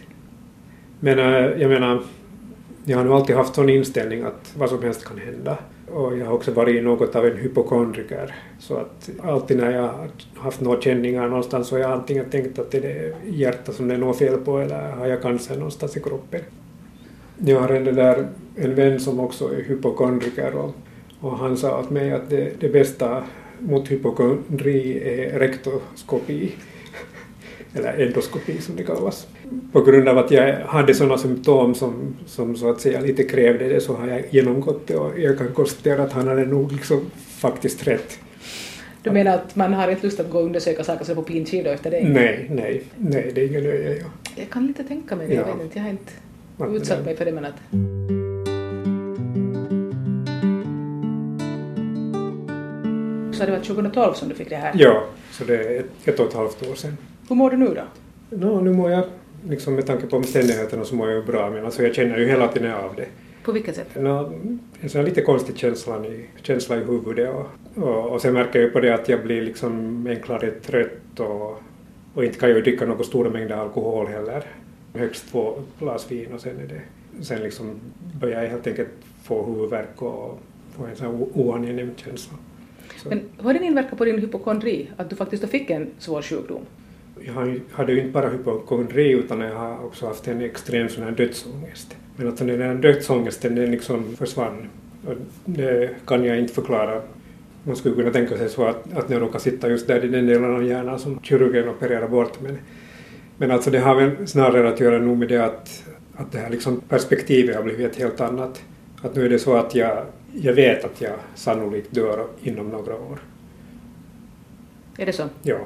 [0.99, 2.03] Men äh, jag menar,
[2.85, 5.57] jag har nu alltid haft sån inställning att vad som helst kan hända.
[5.93, 8.35] Och jag har också varit något av en hypokondriker.
[8.59, 12.59] Så att alltid när jag har haft några känningar någonstans så har jag antingen tänkt
[12.59, 15.97] att det är hjärtat som det är något fel på eller har jag cancer någonstans
[15.97, 16.41] i kroppen.
[17.37, 20.71] Jag har en, där, en vän som också är hypokondriker och,
[21.19, 23.23] och han sa åt mig att det, det bästa
[23.59, 26.51] mot hypokondri är rektoskopi.
[27.73, 29.27] Eller endoskopi som det kallas.
[29.71, 33.67] På grund av att jag hade sådana symptom som, som så att säga lite krävde
[33.69, 37.05] det så har jag genomgått det och jag kan konstatera att han hade nog liksom
[37.37, 38.19] faktiskt rätt.
[39.03, 41.21] Du menar att man har inte lust att gå och undersöka saker som är på
[41.21, 42.03] pinskidor efter dig?
[42.09, 43.97] Nej, nej, nej, det är ingen nöje.
[43.99, 44.05] Ja.
[44.35, 45.53] Jag kan lite tänka mig det, jag Ja.
[45.53, 46.11] vet inte, jag har inte
[46.57, 47.53] det utsatt mig för det men att...
[53.37, 54.71] Så det var 2012 som du fick det här?
[54.75, 56.97] Ja, så det är ett, och ett halvt år sedan.
[57.29, 57.81] Hur mår du nu då?
[58.37, 59.03] Nå, nu mår jag,
[59.49, 62.25] liksom med tanke på omständigheterna så mår jag ju bra men alltså jag känner ju
[62.25, 63.05] hela tiden av det.
[63.43, 63.87] På vilket sätt?
[63.95, 64.31] Nå,
[64.81, 68.65] en sån lite konstig känsla i, känsla i huvudet och, och, och sen märker jag
[68.65, 71.61] ju på det att jag blir liksom enklare trött och,
[72.13, 74.43] och inte kan jag ju dricka några stora mängder alkohol heller.
[74.93, 76.81] Högst två glas vin och sen är det,
[77.23, 77.79] sen liksom
[78.19, 78.89] börjar jag helt enkelt
[79.23, 80.39] få huvudvärk och
[80.77, 82.37] få en sån här oangenäm känsla.
[83.03, 83.09] Så.
[83.09, 84.89] Men har den inverkat på din hypokondri?
[84.97, 86.61] Att du faktiskt fick en svår sjukdom?
[87.25, 91.11] Jag hade ju inte bara hypokondri utan jag har också haft en extrem sån här
[91.11, 91.97] dödsångest.
[92.15, 94.69] Men att den där dödsångesten den liksom försvann.
[95.07, 95.13] Och
[95.45, 97.01] det kan jag inte förklara.
[97.63, 100.27] Man skulle kunna tänka sig så att, att den råkar sitta just där i den
[100.27, 102.41] delen av hjärnan som kirurgen opererar bort.
[102.41, 102.57] Men,
[103.37, 105.83] men alltså det har väl snarare att göra nog med det att,
[106.15, 108.63] att det här liksom perspektivet har blivit ett helt annat.
[109.01, 112.95] Att nu är det så att jag, jag vet att jag sannolikt dör inom några
[112.95, 113.19] år.
[114.97, 115.23] Är det så?
[115.43, 115.57] Ja.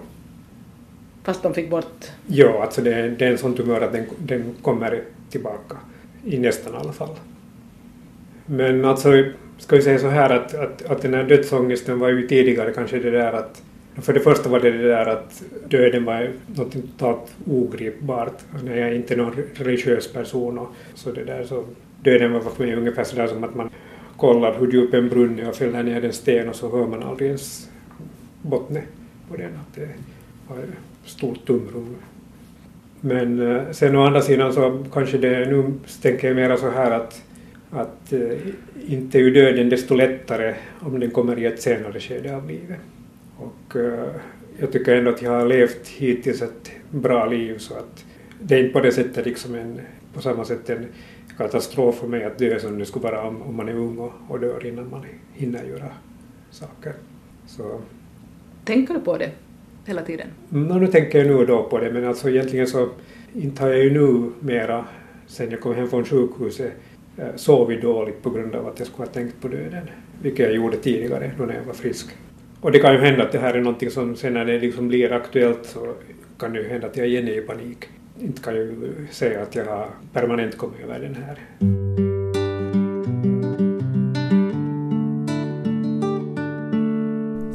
[1.27, 2.05] Fast de fick bort...
[2.27, 5.77] Ja, alltså det, är- det är en sån tumör att den, den kommer tillbaka.
[6.25, 7.15] I nästan alla fall.
[8.45, 9.23] Men alltså,
[9.57, 12.99] ska vi säga så här att, att, att den här dödsångesten var ju tidigare kanske
[12.99, 13.61] det där att
[14.01, 18.37] för det första var det det där att döden var något totalt ogripbart.
[18.63, 21.63] När jag inte är någon religiös person och så det där så
[22.03, 23.69] döden var för mig ungefär sådär som att man
[24.17, 27.03] kollar hur djup en brunn är och fäller ner en sten och så hör man
[27.03, 27.69] aldrig ens
[28.41, 28.83] bottnen
[29.29, 29.51] på den.
[29.55, 29.89] Att det
[30.47, 30.57] var
[31.07, 31.95] stort tomrum.
[33.01, 36.91] Men eh, sen å andra sidan så kanske det, nu tänker jag mera så här
[36.91, 37.21] att,
[37.71, 38.37] att eh,
[38.87, 42.79] inte är ju döden desto lättare om den kommer i ett senare skede av livet.
[43.37, 44.09] Och eh,
[44.59, 48.05] jag tycker ändå att jag har levt hittills ett bra liv så att
[48.41, 49.81] det är inte på det sättet liksom en,
[50.13, 50.85] på samma sätt en
[51.37, 54.13] katastrof för mig att dö som det skulle vara om, om man är ung och,
[54.27, 55.89] och dör innan man hinner göra
[56.51, 56.93] saker.
[57.47, 57.81] Så
[58.65, 59.31] Tänker du på det?
[59.87, 60.27] Hela tiden?
[60.49, 62.89] No, nu tänker jag nu och då på det, men alltså egentligen så
[63.33, 64.85] inte har jag ju nu mera,
[65.27, 66.71] sen jag kom hem från sjukhuset,
[67.17, 69.89] eh, sovit dåligt på grund av att jag skulle ha tänkt på döden,
[70.21, 72.07] vilket jag gjorde tidigare, då när jag var frisk.
[72.61, 74.87] Och det kan ju hända att det här är någonting som sen när det liksom
[74.87, 75.93] blir aktuellt så
[76.39, 77.77] kan det ju hända att jag igen är i panik.
[78.19, 81.39] Inte kan jag ju säga att jag har permanent kommit över den här.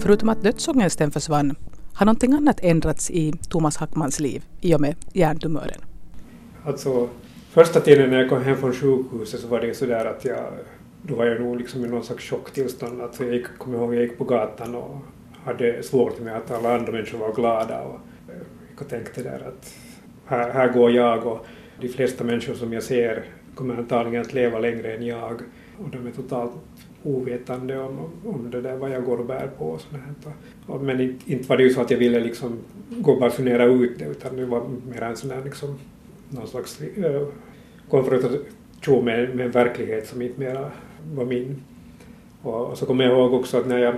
[0.03, 1.57] Förutom att dödsångesten försvann
[1.95, 5.81] har någonting annat ändrats i Thomas Hackmans liv i och med hjärntumören?
[6.65, 7.09] Alltså,
[7.51, 10.53] första tiden när jag kom hem från sjukhuset så var det sådär att jag,
[11.03, 13.01] då var jag nog liksom i någon slags chocktillstånd.
[13.01, 14.97] Alltså jag gick, kommer ihåg, jag gick på gatan och
[15.45, 18.01] hade svårt med att alla andra människor var glada och
[18.79, 19.75] jag tänkte där att
[20.27, 21.47] här, här går jag och
[21.81, 23.25] de flesta människor som jag ser
[23.55, 25.41] kommer antagligen att leva längre än jag
[25.79, 26.53] och de är totalt
[27.03, 30.79] ovetande om, om det där vad jag går och bär på och sånt här.
[30.79, 32.59] Men inte, inte var det ju så att jag ville liksom
[32.91, 35.79] gå och basunera ut det utan det var mer en sån där liksom
[36.31, 37.27] någon slags äh,
[37.89, 40.71] konfrontation med, med en verklighet som inte mera
[41.15, 41.63] var min.
[42.43, 43.95] Och, och så kommer jag ihåg också att när jag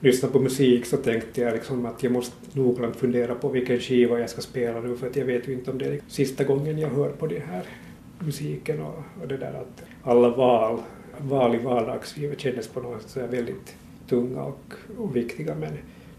[0.00, 4.20] lyssnade på musik så tänkte jag liksom att jag måste noggrant fundera på vilken skiva
[4.20, 6.78] jag ska spela nu för att jag vet ju inte om det är sista gången
[6.78, 7.62] jag hör på den här
[8.18, 10.78] musiken och, och det där att alla val
[11.18, 13.76] val i vardagslivet kändes på något sätt väldigt
[14.08, 15.72] tunga och, och viktiga men,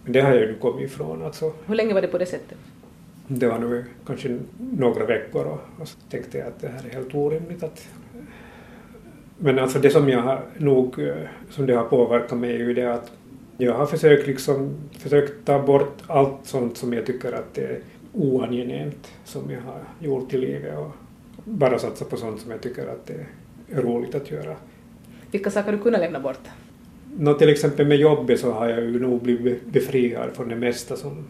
[0.03, 1.23] men det har jag ju kommit ifrån.
[1.23, 1.53] Alltså.
[1.65, 2.57] Hur länge var det på det sättet?
[3.27, 6.93] Det var nu kanske några veckor och, och så tänkte jag att det här är
[6.93, 7.88] helt orimligt att
[9.39, 10.99] men alltså det som jag har nog,
[11.49, 13.12] som det har påverkat mig är ju det att
[13.57, 17.79] jag har försökt liksom, försökt ta bort allt sånt som jag tycker att det är
[18.13, 20.91] oangenämt som jag har gjort i livet och
[21.43, 23.25] bara satsa på sånt som jag tycker att det
[23.69, 24.55] är roligt att göra.
[25.31, 26.47] Vilka saker du kunde lämna bort?
[27.17, 30.95] Nå, till exempel med jobbet så har jag ju nog blivit befriad från det mesta
[30.95, 31.25] som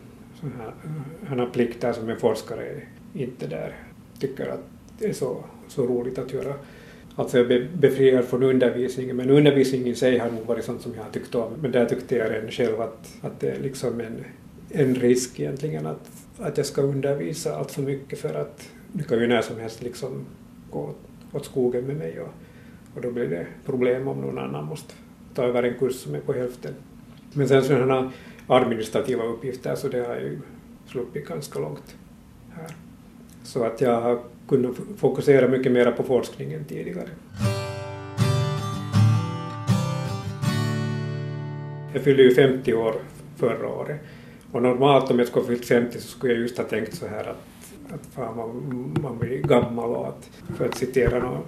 [1.26, 2.82] sådana plikter som en forskare
[3.14, 3.76] inte där
[4.20, 4.64] tycker att
[5.00, 6.54] det är så, så roligt att göra.
[7.16, 10.94] Alltså jag är befriad från undervisningen, men undervisningen i sig har nog varit sånt som
[10.96, 11.54] jag har tyckt om.
[11.62, 14.24] Men där tyckte jag redan själv att, att det är liksom en,
[14.70, 19.20] en risk egentligen att, att jag ska undervisa allt för mycket för att det kan
[19.20, 20.26] ju när som helst liksom
[20.72, 20.94] gå
[21.34, 22.30] åt skogen med mig och,
[22.98, 24.94] och då blir det problem om någon annan måste
[25.34, 26.74] ta över en kurs som är på hälften.
[27.34, 28.12] Men sen sådana
[28.48, 30.40] administrativa uppgifter så det har jag ju
[30.88, 31.96] sluppit ganska långt
[32.52, 32.76] här.
[33.44, 37.10] Så att jag har kunnat fokusera mycket mer på forskningen tidigare.
[41.94, 42.96] Jag fyllde ju 50 år
[43.36, 44.00] förra året
[44.52, 47.08] och normalt om jag skulle ha fyllt 50 så skulle jag just ha tänkt så
[47.08, 47.57] här att
[47.94, 51.44] att fan man, man blir gammal och att, för att citera någon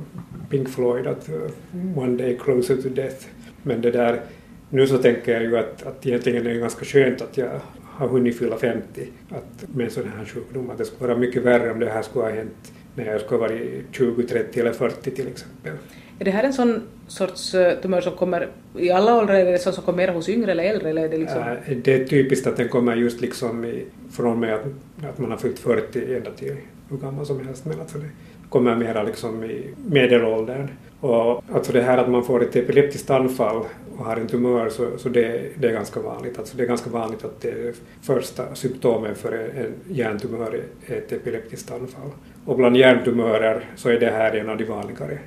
[0.49, 3.25] Pink Floyd, att uh, one day closer to death.
[3.63, 4.21] Men det där,
[4.69, 8.07] nu så tänker jag ju att, att egentligen är det ganska skönt att jag har
[8.07, 11.71] hunnit fylla 50, att med en sån här sjukdom, att det skulle vara mycket värre
[11.71, 15.11] om det här skulle ha hänt när jag skulle ha varit 20, 30 eller 40
[15.11, 15.73] till exempel.
[16.19, 19.51] Är det här en sån sorts eh, tumör som kommer i alla åldrar, eller är
[19.51, 20.89] det sån som kommer hos yngre eller äldre?
[20.89, 21.41] Eller är det, liksom...
[21.41, 24.65] Äh, det är typiskt att den kommer just liksom i, från med att,
[25.09, 26.55] att man har fyllt 40 ända till
[26.89, 28.09] hur gammal som helst, men alltså det
[28.49, 30.67] kommer mera liksom i medelåldern.
[30.99, 33.63] Och alltså det här att man får ett epileptiskt anfall
[33.97, 36.39] och har en tumör så, så det, det, är ganska vanligt.
[36.39, 41.71] Alltså det är ganska vanligt att det första symptomen för en hjärntumör är ett epileptiskt
[41.71, 42.09] anfall.
[42.45, 45.17] Och bland hjärntumörer så är det här en av de vanligare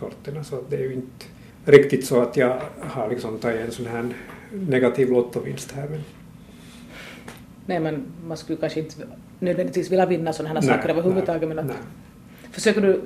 [0.00, 1.26] sorterna så det är ju inte
[1.64, 4.08] riktigt så att jag har liksom tagit en sån här
[4.52, 5.88] negativ lottovinst här.
[5.88, 6.00] Men...
[7.66, 8.94] Nej men man skulle kanske inte
[9.38, 11.76] nödvändigtvis vilja vinna sådana här nej, saker överhuvudtaget men att nej.
[12.52, 13.00] Försöker du,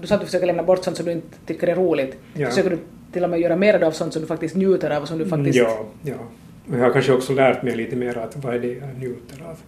[0.00, 2.16] du sa att du försöker lämna bort sånt som du inte tycker är roligt.
[2.34, 2.48] Ja.
[2.48, 2.78] Försöker du
[3.12, 5.26] till och med göra mer av sånt som du faktiskt njuter av och som du
[5.26, 5.58] faktiskt...
[5.58, 6.14] Ja, ja.
[6.70, 9.44] Och jag har kanske också lärt mig lite mer att vad är det jag njuter
[9.44, 9.58] av.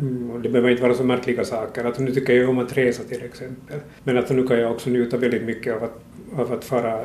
[0.00, 1.84] Mm, och det behöver inte vara så märkliga saker.
[1.84, 3.80] Att nu tycker jag om att resa till exempel.
[4.04, 6.00] Men att nu kan jag också njuta väldigt mycket av att,
[6.36, 7.00] av att fara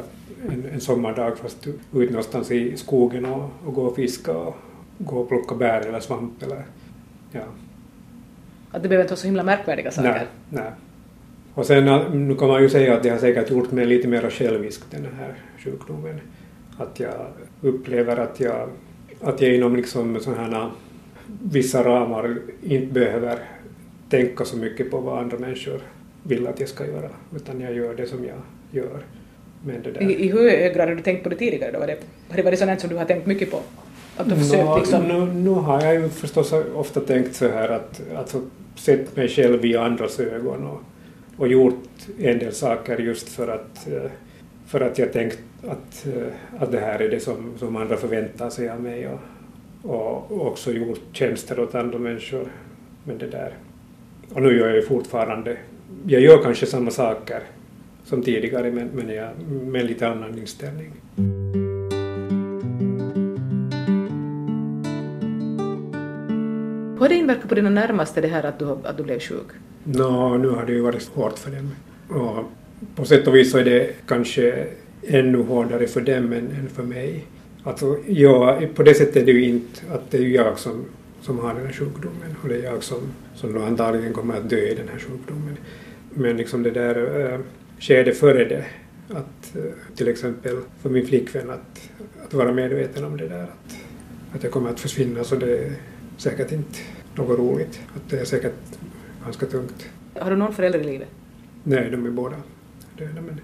[0.52, 4.56] en, en sommardag fast ut någonstans i skogen och, och gå och fiska och
[4.98, 6.64] gå och plocka bär eller svamp eller
[7.32, 7.42] ja.
[8.72, 10.10] Att det behöver inte vara så himla märkvärdiga saker?
[10.10, 10.72] Nej, nej.
[11.54, 11.86] Och sen
[12.28, 15.08] nu kan man ju säga att det har säkert gjort mig lite mer självisk den
[15.20, 16.22] här sjukdomen.
[16.78, 17.28] Att jag
[17.62, 18.70] upplever att jag,
[19.22, 20.72] att jag inom liksom sådana
[21.44, 23.40] vissa ramar inte behöver
[24.10, 25.82] tänka så mycket på vad andra människor
[26.24, 28.38] vill att jag ska göra, utan jag gör det som jag
[28.72, 29.00] gör.
[29.66, 30.02] Men det där.
[30.02, 31.80] I, I hur hög grad har du tänkt på det tidigare då?
[31.80, 31.98] Var det,
[32.30, 33.62] har det varit sånt som du har tänkt mycket på?
[34.18, 35.04] Att du försökt liksom...
[35.04, 38.42] Nu, nu har jag ju förstås ofta tänkt så här att alltså,
[38.76, 40.82] sett mig själv i andras ögon och,
[41.38, 41.90] och gjort
[42.20, 44.12] en del saker just för att, eh,
[44.68, 48.50] för att jag tänkt att, eh, att det här är det som, som andra förväntar
[48.50, 49.20] sig av mig och,
[49.84, 52.48] och också gjort tjänster åt andra människor.
[53.04, 53.54] Men det där.
[54.34, 55.58] Och nu gör jag ju fortfarande,
[56.08, 57.42] jag gör kanske samma saker
[58.04, 60.92] som tidigare men, men jag, med lite annan inställning.
[66.94, 69.48] Hur har det inverkat på dina närmaste det här att du, att du blev sjuk?
[69.84, 71.72] Nå, nu har det ju varit svårt för dem.
[72.10, 72.44] Och
[72.96, 74.68] på sätt och vis så är det kanske
[75.08, 77.26] ännu hårdare för dem än, än för mig.
[77.64, 80.86] Alltså, ja, på det sättet är det ju inte att det är jag som,
[81.22, 83.00] som har den här sjukdomen och det är jag som,
[83.36, 85.58] som då antagligen kommer att dö i den här sjukdomen.
[86.14, 87.40] Men liksom det där äh,
[87.80, 88.66] skedet före det,
[89.10, 91.90] att äh, till exempel för min flickvän att,
[92.26, 93.76] att vara medveten om det där, att,
[94.36, 95.72] att jag kommer att försvinna så det är
[96.18, 96.80] säkert inte
[97.16, 97.82] något roligt.
[97.96, 98.54] Att det är säkert
[99.24, 99.90] ganska tungt.
[100.20, 101.08] Har du någon förälder i livet?
[101.64, 102.36] Nej, de är båda
[102.98, 103.22] döda.
[103.22, 103.40] Men,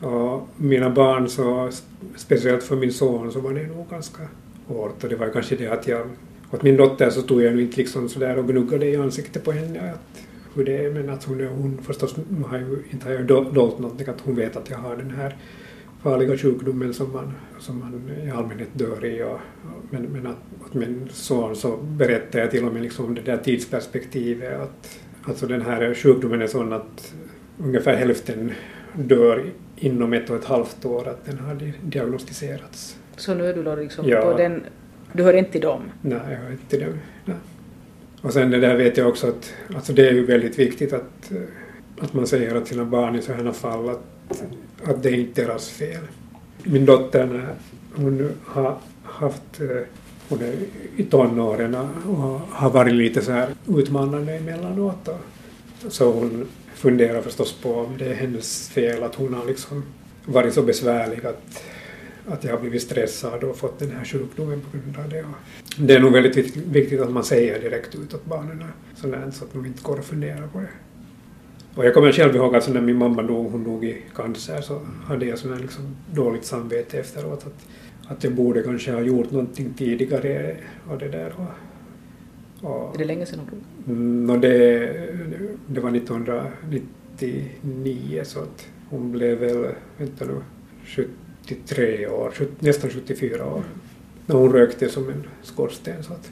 [0.00, 1.70] och mina barn, så,
[2.16, 4.22] speciellt för min son, så var det nog ganska
[4.66, 5.04] hårt.
[5.04, 6.06] Och det var kanske det att jag...
[6.50, 9.52] Åt min dotter så tog jag nu inte liksom sådär och gnuggade i ansiktet på
[9.52, 13.26] henne att hur det är, men att hon, hon förstås har ju, inte har jag
[13.26, 15.36] dolt någonting, att hon vet att jag har den här
[16.02, 19.22] farliga sjukdomen som man, som man i allmänhet dör i.
[19.22, 19.40] Och,
[19.90, 23.36] men, men att, åt min son så berättade jag till och med liksom det där
[23.36, 27.14] tidsperspektivet att alltså den här sjukdomen är sån att
[27.58, 28.52] ungefär hälften
[28.98, 29.44] dör
[29.76, 32.96] inom ett och ett halvt år att den har diagnostiserats.
[33.16, 34.20] Så nu är du då liksom ja.
[34.20, 34.64] på den,
[35.12, 35.82] du hör inte till dem?
[36.02, 36.98] Nej, jag hör inte till dem.
[37.24, 37.36] Nej.
[38.22, 41.32] Och sen det där vet jag också att alltså det är ju väldigt viktigt att,
[42.00, 44.04] att man säger till sina barn i sådana fall att,
[44.84, 46.02] att det är inte deras fel.
[46.62, 47.46] Min dotter
[47.94, 49.60] hon har haft
[50.28, 50.54] hon är
[50.96, 55.08] i tonåren och har varit lite så här utmanande emellanåt.
[55.88, 59.82] Så hon funderar förstås på om det är hennes fel att hon har liksom
[60.24, 61.62] varit så besvärlig att,
[62.26, 65.24] att jag har blivit stressad och fått den här sjukdomen på grund av det.
[65.78, 68.64] Det är nog väldigt viktigt att man säger direkt ut åt barnen
[68.96, 70.68] sådär, så att de inte går och funderar på det.
[71.74, 74.80] Och jag kommer själv ihåg att när min mamma dog, hon dog i cancer, så
[75.04, 77.66] hade jag sådär liksom dåligt samvete efteråt att,
[78.12, 80.56] att jag borde kanske ha gjort någonting tidigare
[80.90, 81.32] och det där.
[81.36, 81.67] Och,
[82.62, 83.58] och, är det länge sedan hon dog?
[83.96, 84.48] Mm, det,
[85.66, 89.66] det var 1999 så att hon blev väl,
[89.96, 90.40] vänta nu,
[90.84, 93.62] 73 år, nästan 74 år.
[94.26, 96.02] När hon rökte som en skorsten.
[96.02, 96.30] Så att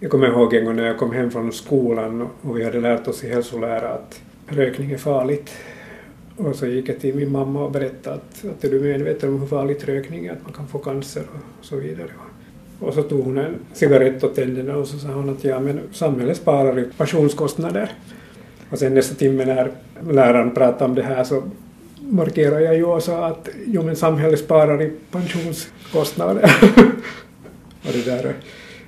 [0.00, 3.08] jag kommer ihåg en gång när jag kom hem från skolan och vi hade lärt
[3.08, 5.50] oss i hälsolära att rökning är farligt.
[6.36, 9.40] Och så gick jag till min mamma och berättade att, att är du medveten om
[9.40, 12.10] hur farligt rökning är, att man kan få cancer och så vidare.
[12.80, 15.60] Och så tog hon en cigarett och tände den och så sa hon att ja
[15.60, 17.92] men samhället sparar ju pensionskostnader.
[18.70, 19.70] Och sen nästa timme när
[20.10, 21.42] läraren pratade om det här så
[22.00, 26.42] markerade jag ju och sa att jo men samhället sparar i pensionskostnader.
[27.86, 28.34] och det där,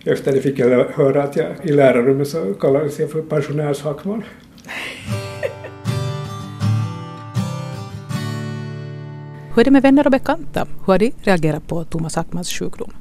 [0.05, 4.23] efter det fick jag höra att jag i lärarrummet så kallades jag för pensionärshackman.
[9.55, 10.67] Hur är det med vänner och bekanta?
[10.87, 12.93] Hur har de reagerat på Thomas Hackmans sjukdom?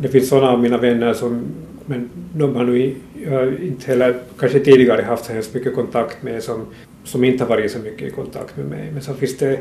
[0.00, 1.42] Det finns sådana av mina vänner som,
[1.86, 2.94] men de har nu
[3.62, 6.66] inte heller kanske tidigare haft så hemskt mycket kontakt med som,
[7.04, 8.90] som inte har varit så mycket i kontakt med mig.
[8.92, 9.58] Men så finns det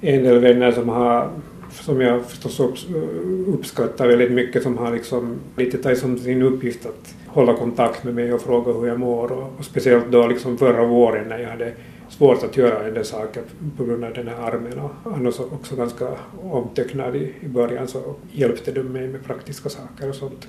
[0.00, 1.30] en del vänner som har
[1.70, 6.86] som jag förstås eh, uppskattar väldigt mycket som har liksom lite tagit som sin uppgift
[6.86, 10.58] att hålla kontakt med mig och fråga hur jag mår och, och speciellt då liksom
[10.58, 11.72] förra våren när jag hade
[12.18, 13.42] svårt att göra en del saker
[13.76, 16.08] på grund av den här armen och annars också ganska
[16.42, 20.48] omtöcknad i, i början så hjälpte de mig med praktiska saker och sånt.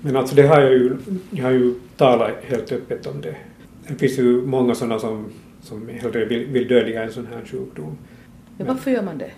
[0.00, 0.96] Men alltså det har jag ju,
[1.30, 3.36] jag har ju talat helt öppet om det.
[3.88, 5.24] Det finns ju många sådana som,
[5.62, 7.98] som hellre vill, vill dölja en sån här sjukdom.
[8.58, 9.30] Ja, varför gör man det?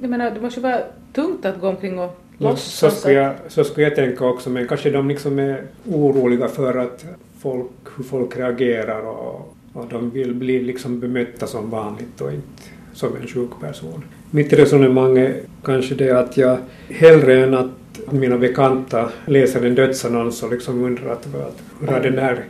[0.00, 0.80] Jag menar, det måste ju vara
[1.12, 2.72] tungt att gå omkring och låtsas.
[2.72, 6.78] Så, skulle jag, så skulle jag tänka också, men kanske de liksom är oroliga för
[6.78, 7.04] att
[7.38, 12.62] folk, hur folk reagerar och, och de vill bli liksom bemötta som vanligt och inte
[12.92, 14.04] som en sjuk person.
[14.30, 16.58] Mitt resonemang är kanske det att jag
[16.88, 17.70] hellre än att
[18.10, 22.44] mina bekanta läser en dödsannons och liksom undrar att, att hur har den här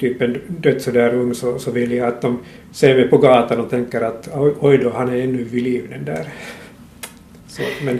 [0.00, 2.38] typen dött så där ung så, så vill jag att de
[2.72, 4.28] ser mig på gatan och tänker att
[4.60, 6.28] oj då, han är ännu vid liv den där.
[7.48, 7.98] Så, men,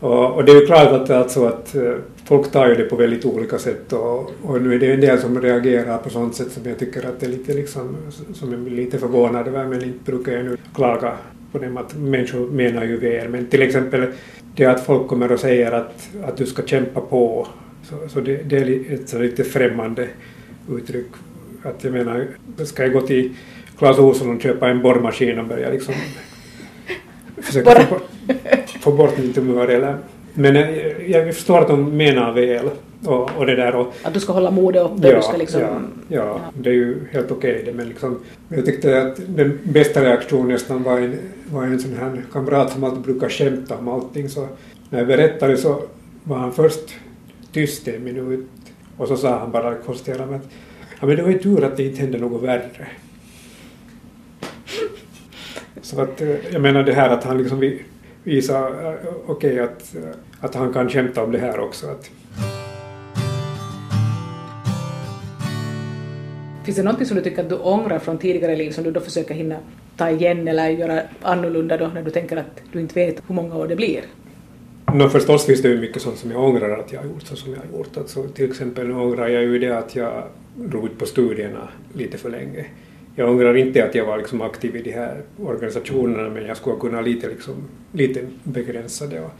[0.00, 1.94] och, och, det är ju klart att, alltså att eh,
[2.32, 5.18] folk tar ju det på väldigt olika sätt och, och nu är det en del
[5.18, 7.96] som reagerar på sånt sätt som jag tycker att det är lite liksom,
[8.34, 11.16] som är lite förvånad över men inte brukar jag nu klaga
[11.52, 14.06] på dem att människor menar ju väl men till exempel
[14.56, 17.48] det att folk kommer och säger att, att du ska kämpa på
[17.82, 20.08] så, så det, det, är ett så lite främmande
[20.76, 21.06] uttryck.
[21.62, 22.26] Att jag menar,
[22.64, 23.34] ska jag gå till
[23.78, 25.94] Clas Ohlson och köpa en borrmaskin och börja liksom
[27.36, 28.00] försöka få,
[28.80, 29.96] få bort mitt humör eller
[30.34, 30.54] men
[31.06, 32.70] jag, förstår att de menar väl
[33.04, 35.60] Och, och det där och, Att du ska hålla modet uppe, ja, du ska liksom...
[35.60, 35.78] ja,
[36.08, 38.18] ja, det är ju helt okej det, men liksom,
[38.48, 41.18] jag tyckte att den bästa reaktionen nästan var en,
[41.50, 44.48] var en sån här kamrat som alltid brukar skämta om allting, så
[44.90, 45.82] när jag berättade så
[46.24, 46.94] var han först
[47.52, 48.46] tyst en minut
[48.96, 50.48] och så sa han bara konstaterande att
[51.00, 52.88] ja, men det var ju tur att det inte hände något värre.
[55.82, 57.82] Så att eh, jag menar det här att han liksom vi-
[58.24, 58.94] visar, eh,
[59.26, 60.02] okej att, eh,
[60.40, 61.86] att han kan skämta om det här också.
[61.86, 62.10] Att,
[66.64, 69.00] Finns det någonting som du tycker att du ångrar från tidigare liv som du då
[69.00, 69.56] försöker hinna
[69.96, 73.56] ta igen eller göra annorlunda då när du tänker att du inte vet hur många
[73.56, 74.00] år det blir?
[74.94, 77.36] Nå förstås finns det ju mycket sånt som jag ångrar att jag har gjort så
[77.36, 77.96] som jag har gjort.
[77.96, 80.22] Alltså, till exempel ångrar jag ju det att jag
[80.54, 82.66] drog ut på studierna lite för länge.
[83.14, 86.76] Jag ångrar inte att jag var liksom aktiv i de här organisationerna men jag skulle
[86.76, 87.54] kunna lite, liksom,
[87.92, 89.30] lite begränsa det och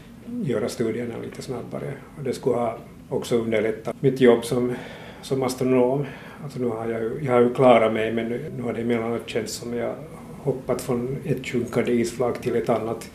[0.43, 1.93] göra studierna lite snabbare.
[2.17, 2.77] Och det skulle ha
[3.09, 4.73] också underlättat mitt jobb som,
[5.21, 6.05] som astronom.
[6.43, 8.81] Alltså nu har jag, ju, jag har ju klarat mig men nu, nu har det
[8.81, 9.95] emellanåt känts som jag
[10.43, 13.09] hoppat från ett sjunkande isflak till ett annat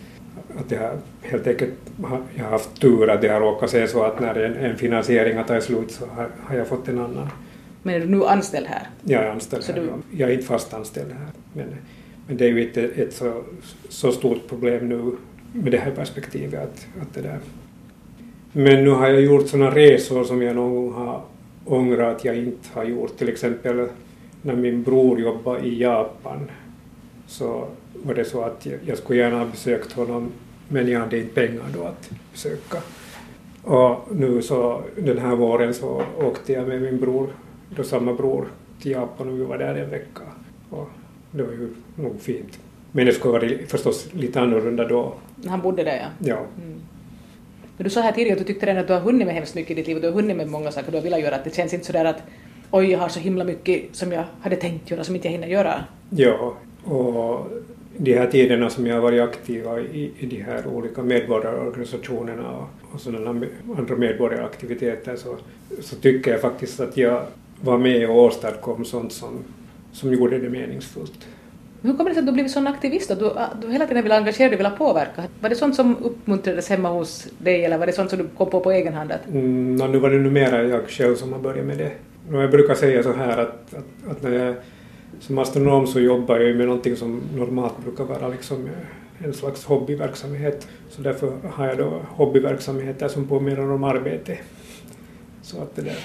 [0.56, 0.90] att jag
[1.22, 4.34] helt enkelt har, jag har haft tur att det har råkat se så att när
[4.34, 7.28] en, en finansiering har tagit slut så har, har jag fått en annan.
[7.82, 8.88] Men är du nu anställd här?
[9.04, 9.80] Jag är anställd Så här.
[9.80, 11.26] du- Jag är inte fast anställd här.
[11.52, 11.66] Men,
[12.26, 13.42] men det är ju inte ett så,
[13.88, 15.12] så stort problem nu
[15.52, 16.62] med det här perspektivet.
[16.62, 17.38] Att, att det där.
[18.52, 21.22] Men nu har jag gjort sådana resor som jag någon gång har
[21.64, 23.16] ångrat att jag inte har gjort.
[23.18, 23.88] Till exempel
[24.42, 26.50] när min bror jobbade i Japan
[27.26, 30.28] så var det så att jag, jag skulle gärna ha besökt honom
[30.68, 32.78] men jag hade inte pengar då att besöka.
[33.62, 37.28] Och nu så den här våren så åkte jag med min bror,
[37.76, 38.48] då samma bror,
[38.82, 40.22] till Japan och vi var där en vecka.
[40.70, 40.88] Och
[41.30, 42.58] det var ju nog fint.
[42.92, 45.14] Men det skulle varit förstås lite annorlunda då.
[45.46, 46.28] Han bodde där ja.
[46.28, 46.80] Ja, Mm.
[47.76, 49.54] Men du sa här tidigare att du tyckte redan att du har hunnit med hemskt
[49.54, 51.34] mycket i ditt liv och du har hunnit med många saker du har velat göra.
[51.34, 52.22] Att det känns inte sådär att
[52.70, 55.48] oj, jag har så himla mycket som jag hade tänkt göra som inte jag hinner
[55.48, 55.84] göra.
[56.10, 56.54] ja.
[56.84, 57.46] och
[57.96, 62.94] de här tiderna som jag har varit aktiv i, i de här olika medborgarorganisationerna och,
[62.94, 63.30] och sådana
[63.78, 65.36] andra medborgaraktiviteter så,
[65.80, 67.22] så tycker jag faktiskt att jag
[67.60, 69.44] var med och åstadkom sånt som,
[69.92, 71.26] som gjorde det meningsfullt.
[71.80, 73.10] Men hur kommer det sig att du blivit sån aktivist?
[73.10, 75.22] Att du, att du hela tiden vill engagera dig, vill påverka?
[75.40, 78.50] Var det sånt som uppmuntrades hemma hos dig eller var det sånt som du kom
[78.50, 79.12] på på egen hand?
[79.12, 81.92] Att, Mm, och nu var det numera jag själv som har börjat med det.
[82.32, 84.54] Och jag brukar säga så här att, att, att när jag
[85.20, 88.68] som astronom så jobbar jag med någonting som normalt brukar vara liksom
[89.24, 90.68] en slags hobbyverksamhet.
[90.90, 94.38] Så därför har jag då hobbyverksamheter som påminner om arbete.
[95.42, 95.98] Så att det där.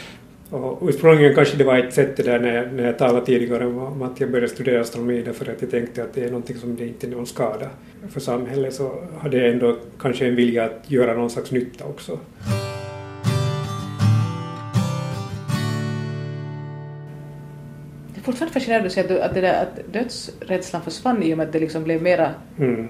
[0.54, 3.66] Och ursprungligen kanske det var ett sätt det där när jag, när jag talade tidigare
[3.66, 6.76] om att jag började studera astronomi därför att jag tänkte att det är någonting som
[6.76, 7.70] det inte är någon skada
[8.10, 12.20] för samhället så hade jag ändå kanske en vilja att göra någon slags nytta också.
[18.24, 21.48] fortfarande fascinerande att se att, du, att, det där, att dödsrädslan försvann i och med
[21.48, 22.30] att det liksom blev mera...
[22.60, 22.88] Mm.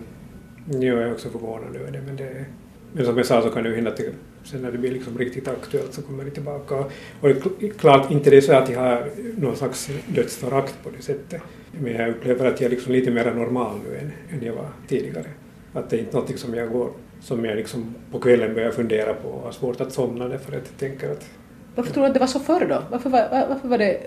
[0.72, 2.46] Jo, jag är också förvånad över det, men, det,
[2.94, 4.12] men som jag sa så kan det ju hända till
[4.44, 6.76] sen när det blir liksom riktigt aktuellt så kommer det tillbaka.
[6.76, 6.88] Och
[7.22, 10.90] det är kl- klart inte det är så att jag har någon slags dödsförakt på
[10.98, 11.42] det sättet,
[11.72, 14.68] men jag upplever att jag är liksom lite mer normal nu än, än jag var
[14.88, 15.26] tidigare.
[15.74, 16.90] Att det är inte någonting som jag går,
[17.22, 20.64] som jag liksom på kvällen börjar fundera på och har svårt att somna därför att
[20.72, 21.30] jag tänker att
[21.76, 22.84] Varför tror du att det var så förr då?
[22.92, 23.98] Varför var, var- varför var det...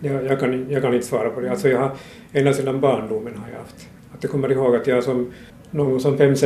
[0.00, 1.50] Jag, jag, kan, jag kan inte svara på det.
[1.50, 1.92] Alltså jag har,
[2.32, 3.88] ända sedan barndomen har jag haft.
[4.14, 5.32] Att jag kommer ihåg att jag som
[5.70, 6.36] någon som fem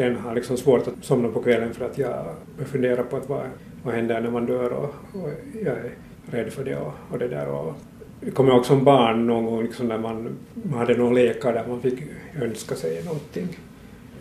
[0.00, 2.34] sexåring har liksom svårt att somna på kvällen för att jag
[2.66, 3.46] funderar på att vad,
[3.84, 5.30] vad händer när man dör och, och
[5.64, 5.90] jag är
[6.30, 7.46] rädd för det och, och det där.
[7.46, 7.74] Och
[8.20, 11.66] jag kommer ihåg som barn någon gång liksom när man, man hade någon lekar där
[11.68, 12.02] man fick
[12.42, 13.58] önska sig någonting.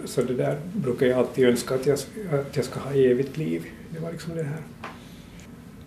[0.05, 1.99] Så det där brukar jag alltid önska att jag,
[2.31, 3.65] att jag ska ha evigt liv.
[3.89, 4.61] Det var liksom det här.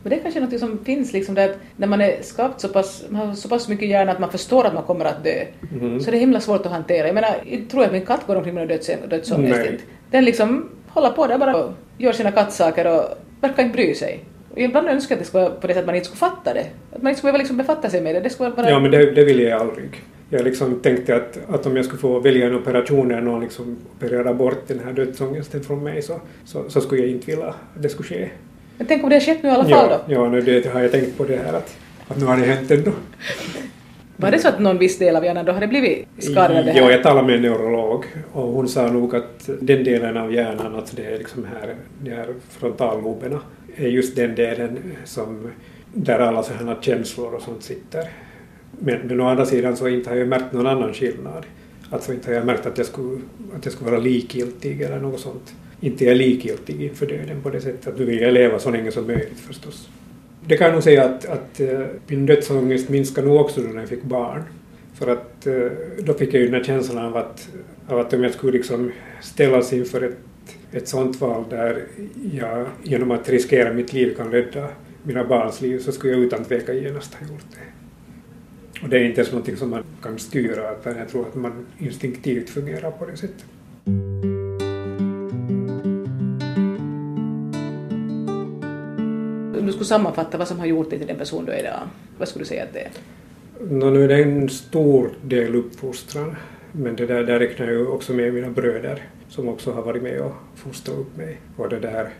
[0.03, 3.05] Men det är kanske något som finns liksom där när man är skapt så pass,
[3.09, 5.45] man har så pass mycket hjärna att man förstår att man kommer att dö.
[5.73, 6.01] Mhm.
[6.01, 7.07] Så det är himla svårt att hantera.
[7.07, 9.69] Jag menar, jag tror att min katt går omkring med döds, dödsångest Nej.
[9.73, 9.85] inte.
[10.11, 13.05] Den liksom håller på där bara och gör sina kattsaker och
[13.41, 14.25] verkar inte bry sig.
[14.57, 16.55] Ibland önskar jag att det skulle vara på det sättet att man inte skulle fatta
[16.55, 16.67] det.
[16.93, 18.21] Att man inte skulle behöva liksom befatta sig med det.
[18.21, 18.71] Det skulle vara...
[18.71, 20.03] Ja, men det, det ville jag aldrig.
[20.31, 23.77] Jag liksom tänkte att, att om jag skulle få välja en operation där någon liksom
[23.97, 27.83] opererar bort den här dödsångesten från mig så, så, så skulle jag inte vilja att
[27.83, 28.29] det skulle ske.
[28.79, 30.13] Men tänk om det har skett nu i alla fall ja, då?
[30.13, 31.77] ja nu det har jag tänkt på det här att,
[32.09, 32.93] att nu har det hänt ändå.
[34.17, 37.03] Var det så att någon viss del av hjärnan då hade blivit skadad Ja, jag
[37.03, 41.05] talade med en neurolog och hon sa nog att den delen av hjärnan, alltså det
[41.05, 43.41] är liksom här, de här frontalloberna,
[43.77, 45.51] är just den delen som,
[45.93, 48.09] där alla sådana känslor och sånt sitter.
[48.79, 51.47] Men, men å andra sidan så inte har jag märkt någon annan skillnad.
[51.91, 53.21] Alltså inte har jag märkt att jag skulle,
[53.57, 57.61] att jag skulle vara likgiltig eller något sånt inte är likgiltig inför döden på det
[57.61, 59.89] sättet att du vill leva så länge som möjligt förstås.
[60.47, 63.89] Det kan jag nog säga att, att eh, min dödsångest minskade nog också när jag
[63.89, 64.43] fick barn.
[64.95, 65.55] För att eh,
[65.99, 67.49] då fick jag ju den här känslan av att,
[67.89, 70.17] av att om jag skulle liksom ställas inför ett,
[70.73, 71.83] ett sånt val där
[72.33, 74.69] jag genom att riskera mitt liv kan rädda
[75.03, 78.83] mina barns liv så skulle jag utan tvekan genast ha gjort det.
[78.83, 81.67] Och det är inte ens någonting som man kan styra utan jag tror att man
[81.79, 83.45] instinktivt fungerar på det sättet.
[89.63, 91.81] Om du skulle sammanfatta vad som har gjort dig till den person du är idag,
[92.19, 92.91] vad skulle du säga att det är?
[93.61, 96.37] No, nu är det en stor del uppfostran,
[96.73, 100.21] men det där, där räknar jag också med mina bröder som också har varit med
[100.21, 101.41] och fostrat upp mig.
[101.57, 102.11] Och det där,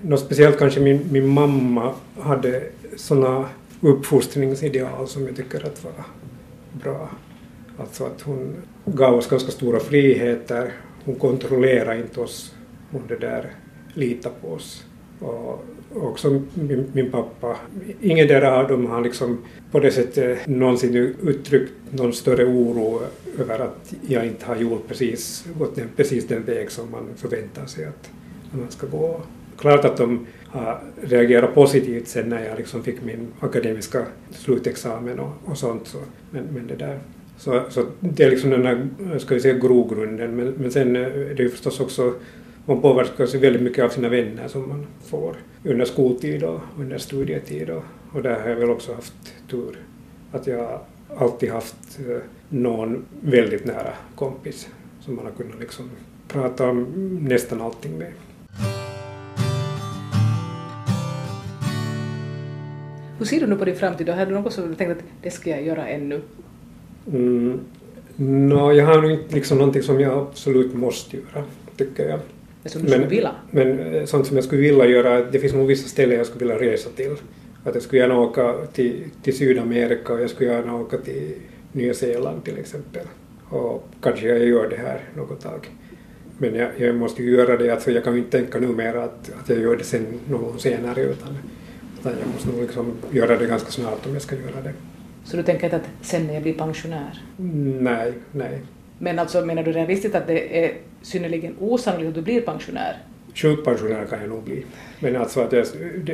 [0.00, 2.62] något speciellt kanske min, min mamma hade
[2.96, 3.48] sådana
[3.80, 5.92] uppfostringsideal som jag tycker att var
[6.72, 7.10] bra.
[7.78, 10.72] Alltså att hon gav oss ganska stora friheter,
[11.04, 12.54] hon kontrollerade inte oss,
[12.90, 13.50] hon det där
[13.94, 14.84] litade på oss.
[15.20, 17.56] Och också min, min pappa,
[18.00, 19.38] ingen där av dem har liksom
[19.70, 23.00] på det sättet eh, någonsin uttryckt någon större oro
[23.38, 27.66] över att jag inte har gjort precis, gått den, precis den väg som man förväntar
[27.66, 28.10] sig att
[28.50, 29.20] man ska gå.
[29.58, 35.32] Klart att de har reagerat positivt sen när jag liksom fick min akademiska slutexamen och,
[35.44, 35.86] och sånt.
[35.86, 35.98] Så,
[36.30, 36.98] men, men det där
[37.38, 38.88] så, så det är liksom den här,
[39.18, 40.36] ska vi säga, grogrunden.
[40.36, 42.14] Men, men sen eh, är det ju förstås också
[42.66, 47.70] man påverkas väldigt mycket av sina vänner som man får under skoltid och under studietid
[47.70, 49.78] och, och där har jag väl också haft tur
[50.32, 50.80] att jag
[51.16, 52.16] alltid haft eh,
[52.48, 54.68] någon väldigt nära kompis
[55.00, 55.90] som man har kunnat liksom
[56.28, 56.86] prata om
[57.20, 58.12] nästan allting med.
[63.18, 64.08] Hur ser du nu på din framtid?
[64.08, 66.20] Har du något som du tänkt att det ska jag göra ännu?
[67.12, 67.60] Mm.
[68.16, 71.44] No, jag har nog inte liksom någonting som jag absolut måste göra,
[71.76, 72.20] tycker jag.
[72.64, 73.30] Det som du skulle vilja?
[73.50, 76.54] Men eh, sånt som jag skulle vilja göra, det finns nog vissa ställen jag skulle
[76.54, 77.12] vilja resa till.
[77.64, 81.34] Att jag skulle gärna åka till, till Sydamerika och jag skulle gärna åka till
[81.72, 83.06] Nya Zeeland till exempel.
[83.48, 85.70] Och kanske jag gör det här något tag.
[86.38, 89.32] Men jag, jag måste ju göra det, alltså jag kan ju inte tänka numera att,
[89.40, 91.38] att jag gör det sen någon senare utan,
[92.00, 94.72] utan jag måste nog liksom göra det ganska snart om jag ska göra det.
[95.24, 97.22] Så du tänker inte att sen när jag blir pensionär?
[97.80, 98.62] Nej, nej.
[98.98, 100.72] Men alltså menar du realistiskt att det är
[101.02, 102.96] synnerligen osannolikt att du blir pensionär?
[103.34, 104.64] Sjukpensionär kan jag nog bli.
[105.00, 105.64] Men alltså att det,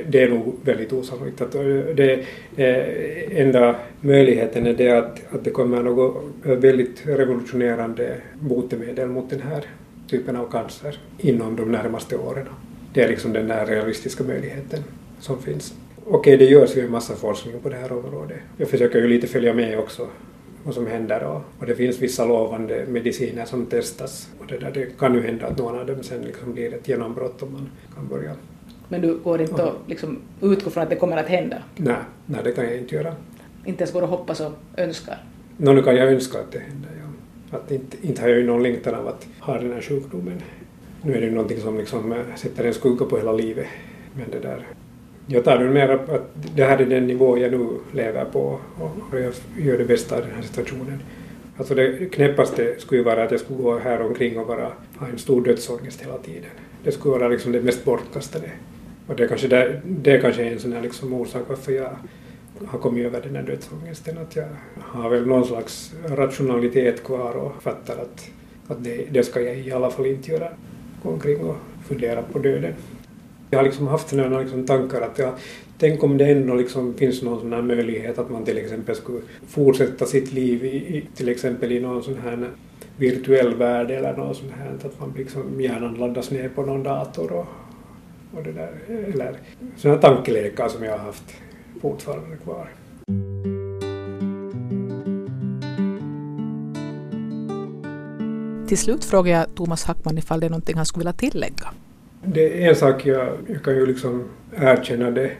[0.08, 1.40] det är nog väldigt osannolikt.
[1.40, 1.62] Att eh,
[1.94, 2.24] det,
[2.56, 9.30] eh, enda möjligheten är det att, att det kommer något eh, väldigt revolutionerande botemedel mot
[9.30, 9.64] den här
[10.08, 12.46] typen av cancer inom de närmaste åren.
[12.94, 14.84] Det är liksom den där realistiska möjligheten
[15.20, 15.74] som finns.
[16.06, 18.38] Okej, det görs ju en massa forskning på det här området.
[18.56, 20.08] Jag försöker ju lite följa med också
[20.64, 24.70] vad som händer och, och det finns vissa lovande mediciner som testas och det, där,
[24.70, 27.68] det kan ju hända att någon av dem sen liksom blir ett genombrott om man
[27.94, 28.34] kan börja.
[28.88, 31.62] Men du går inte att liksom utgå från att det kommer att hända?
[31.76, 31.96] Nej,
[32.26, 33.14] nej, det kan jag inte göra.
[33.64, 35.18] Inte ens går att hoppas och önska?
[35.56, 37.58] Nå, nu kan jag önska att det händer, ja.
[37.58, 40.42] Att inte, inte har jag ju någon längtan av att ha den här sjukdomen.
[41.02, 43.66] Nu är det ju någonting som liksom sätter en skugga på hela livet.
[44.14, 44.66] Men det där,
[45.32, 49.18] jag tar det mer att det här är den nivå jag nu lever på och
[49.18, 49.32] jag
[49.66, 51.02] gör det bästa av den här situationen.
[51.56, 55.06] Alltså det knäppaste skulle ju vara att jag skulle gå här omkring och bara ha
[55.06, 56.50] en stor dödsångest hela tiden.
[56.84, 58.50] Det skulle vara liksom det mest bortkastade.
[59.06, 61.96] Och det är kanske, det, det är kanske en sån här liksom orsak varför jag
[62.66, 64.18] har kommit över den här dödsångesten.
[64.18, 64.48] Att jag
[64.80, 68.30] har väl någon slags rationalitet kvar och fattar att,
[68.68, 70.48] att det, det ska jag i alla fall inte göra.
[71.02, 71.56] Gå omkring och
[71.88, 72.74] fundera på döden.
[73.50, 75.32] Jag har liksom haft sådana liksom tankar att jag,
[75.78, 79.20] tänk om det ändå liksom finns någon sån här möjlighet att man till exempel skulle
[79.48, 82.50] fortsätta sitt liv i, till exempel i någon sån här
[82.96, 87.32] virtuell värld eller något sånt här, att man liksom hjärnan laddas ner på någon dator
[87.32, 87.46] och,
[88.34, 89.36] och det där, eller
[89.76, 91.34] sådana tankelekar som jag har haft
[91.80, 92.68] fortfarande kvar.
[98.68, 101.68] Till slut frågar jag Thomas Hackman ifall det är någonting han skulle vilja tillägga.
[102.24, 104.24] Det är en sak jag, jag kan ju liksom
[104.56, 105.30] erkänna det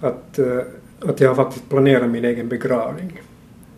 [0.00, 0.60] att, uh,
[1.00, 3.20] att jag har faktiskt planerat min egen begravning.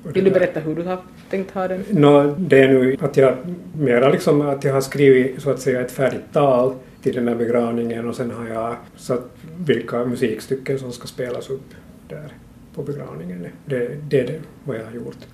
[0.03, 0.99] Vill du berätta hur du har
[1.31, 1.85] tänkt ha den?
[1.89, 3.37] No, det är nu att jag
[3.79, 7.35] mera liksom att jag har skrivit så att säga ett färdigt tal till den här
[7.35, 11.75] begravningen och sen har jag satt vilka musikstycken som ska spelas upp
[12.09, 12.33] där
[12.75, 13.47] på begravningen.
[13.65, 15.27] Det, det är det vad jag har gjort.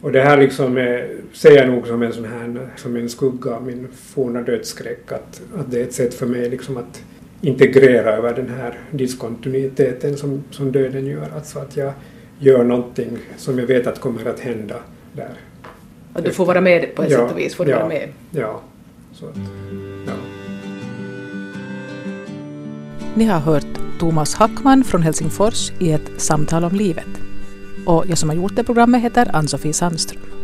[0.00, 3.54] Och det här liksom är, ser jag nog som en sån här, som en skugga
[3.54, 7.02] av min forna dödsskräck, att, att det är ett sätt för mig liksom att
[7.40, 11.28] integrera över den här diskontinuiteten som, som döden gör.
[11.34, 11.92] Alltså att jag
[12.38, 14.76] gör någonting som jag vet att kommer att hända
[15.12, 15.34] där.
[16.14, 17.88] Och du får vara med på ett ja, sätt och vis, får du ja, vara
[17.88, 18.08] med?
[18.30, 18.60] Ja.
[19.12, 19.26] Så,
[20.06, 20.12] ja.
[23.14, 23.66] Ni har hört
[23.98, 27.29] Thomas Hackman från Helsingfors i ett samtal om livet.
[27.86, 30.39] Och jag som har gjort det programmet heter Ann-Sofie Sandström.